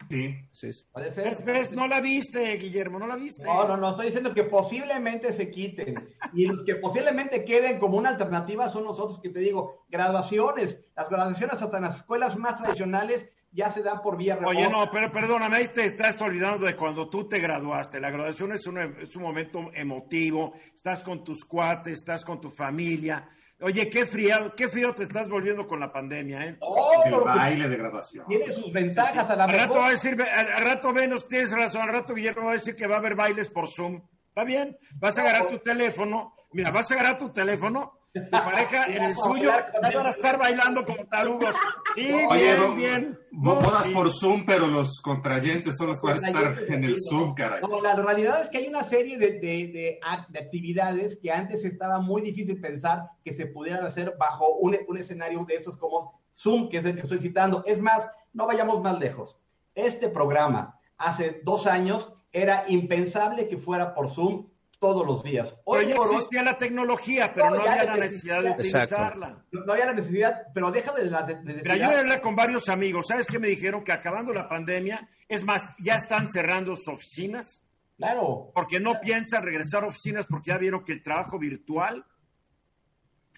[0.08, 0.70] Sí, sí.
[0.90, 1.72] Puede ser.
[1.72, 3.44] No la viste, Guillermo, no la viste.
[3.44, 6.08] No, no, no, estoy diciendo que posiblemente se quiten.
[6.32, 10.82] Y los que posiblemente queden como una alternativa son nosotros que te digo, graduaciones.
[10.96, 14.56] Las graduaciones hasta en las escuelas más tradicionales ya se dan por vía remota.
[14.56, 18.00] Oye, no, pero perdóname, ahí te estás olvidando de cuando tú te graduaste.
[18.00, 22.50] La graduación es un, es un momento emotivo, estás con tus cuates, estás con tu
[22.50, 23.28] familia.
[23.60, 26.56] Oye, qué frío, qué frío te estás volviendo con la pandemia, ¿eh?
[26.60, 28.24] Oh, el baile de graduación.
[28.26, 31.82] Tiene sus ventajas a la Al rato va a decir, al rato menos tienes razón,
[31.82, 34.00] al rato Guillermo va a decir que va a haber bailes por Zoom.
[34.28, 34.78] ¿Está bien?
[34.94, 39.14] Vas a agarrar tu teléfono, mira, vas a agarrar tu teléfono tu pareja en el
[39.14, 39.50] suyo
[39.82, 41.54] van a estar bailando como tarugos.
[41.96, 43.18] Oye, bien, bien.
[43.30, 47.34] Bodas por Zoom, pero los contrayentes son los que van a estar en el Zoom,
[47.34, 47.60] caray.
[47.60, 52.00] No, la realidad es que hay una serie de, de, de, actividades que antes estaba
[52.00, 56.68] muy difícil pensar que se pudieran hacer bajo un, un escenario de esos como Zoom,
[56.68, 57.62] que es el que estoy citando.
[57.66, 59.38] Es más, no vayamos más lejos.
[59.74, 64.46] Este programa, hace dos años, era impensable que fuera por Zoom
[64.78, 65.56] todos los días.
[65.64, 69.44] Hoy pero ya existía la tecnología, pero no, había la necesidad de utilizarla.
[69.50, 71.62] No, había la necesidad, pero deja de la necesidad.
[71.62, 73.82] Mira, yo hablé con varios amigos, ¿sabes qué me dijeron?
[73.82, 77.60] Que acabando la pandemia, es más, ya están cerrando sus oficinas.
[77.96, 78.52] Claro.
[78.54, 82.04] Porque no piensan regresar a oficinas porque ya vieron que el trabajo virtual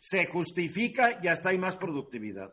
[0.01, 2.53] se justifica y hasta hay más productividad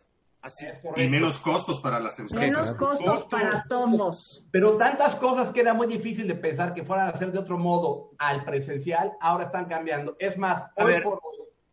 [0.96, 2.52] y menos costos para las empresas.
[2.52, 4.46] Menos costos para todos.
[4.52, 7.58] Pero tantas cosas que era muy difícil de pensar que fueran a hacer de otro
[7.58, 10.16] modo al presencial, ahora están cambiando.
[10.20, 10.66] Es más,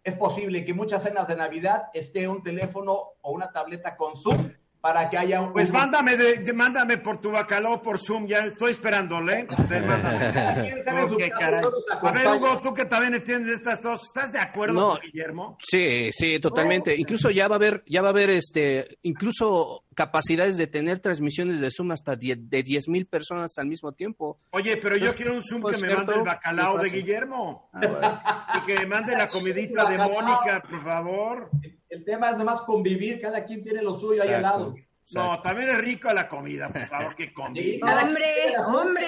[0.03, 4.53] es posible que muchas cenas de Navidad esté un teléfono o una tableta con Zoom
[4.85, 5.51] para que haya un...
[5.55, 9.47] Pues mándame, de, mándame por tu bacalao por Zoom, ya estoy esperándole.
[9.49, 15.57] okay, a ver, Hugo, tú que también entiendes estas cosas, ¿estás de acuerdo con Guillermo?
[15.59, 16.95] Sí, sí, totalmente.
[16.95, 21.61] Incluso ya va a haber, ya va a haber este, incluso capacidades de tener transmisiones
[21.63, 24.39] de Zoom hasta de 10 mil personas al mismo tiempo.
[24.51, 27.71] Oye, pero yo quiero un Zoom que me mande el bacalao de Guillermo.
[27.73, 31.51] Ah, y que me mande la comidita de Mónica, por favor.
[31.95, 34.75] El tema es nomás convivir, cada quien tiene lo suyo ahí al lado.
[35.13, 38.03] No, también es rico la comida, por favor, que comida.
[38.03, 38.27] hombre,
[38.67, 39.07] hombre.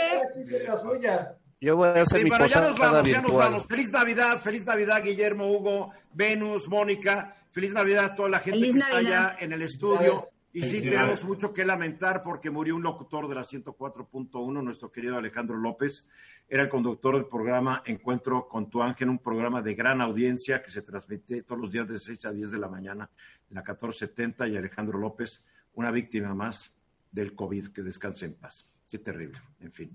[1.61, 3.66] Yo voy a hacer mi ya nos vamos, ya nos vamos.
[3.66, 7.34] Feliz Navidad, feliz Navidad, Guillermo, Hugo, Venus, Mónica.
[7.51, 10.28] Feliz Navidad a toda la gente que está allá en el estudio.
[10.57, 15.18] Y sí, tenemos mucho que lamentar porque murió un locutor de la 104.1, nuestro querido
[15.18, 16.07] Alejandro López.
[16.48, 20.70] Era el conductor del programa Encuentro con tu ángel, un programa de gran audiencia que
[20.70, 23.11] se transmite todos los días de 6 a 10 de la mañana
[23.50, 24.48] en la 1470.
[24.48, 25.44] Y Alejandro López,
[25.74, 26.74] una víctima más
[27.12, 27.66] del COVID.
[27.66, 28.66] Que descanse en paz.
[28.90, 29.38] Qué terrible.
[29.61, 29.94] En fin.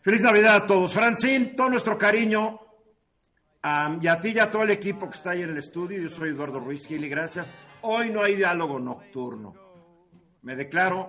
[0.00, 0.94] Feliz Navidad a todos.
[0.94, 2.60] Francine, todo nuestro cariño.
[4.00, 6.00] y a ti y a todo el equipo que está ahí en el estudio.
[6.00, 7.54] Yo soy Eduardo Ruiz Gil y gracias.
[7.82, 9.54] Hoy no hay diálogo nocturno.
[10.42, 11.08] Me declaro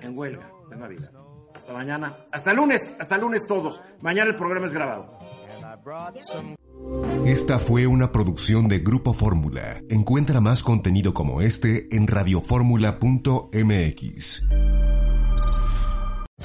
[0.00, 1.12] en huelga de Navidad.
[1.54, 2.16] Hasta mañana.
[2.30, 2.94] Hasta lunes.
[2.98, 3.82] Hasta lunes todos.
[4.00, 5.18] Mañana el programa es grabado.
[7.26, 9.82] Esta fue una producción de Grupo Fórmula.
[9.88, 14.46] Encuentra más contenido como este en radioformula.mx.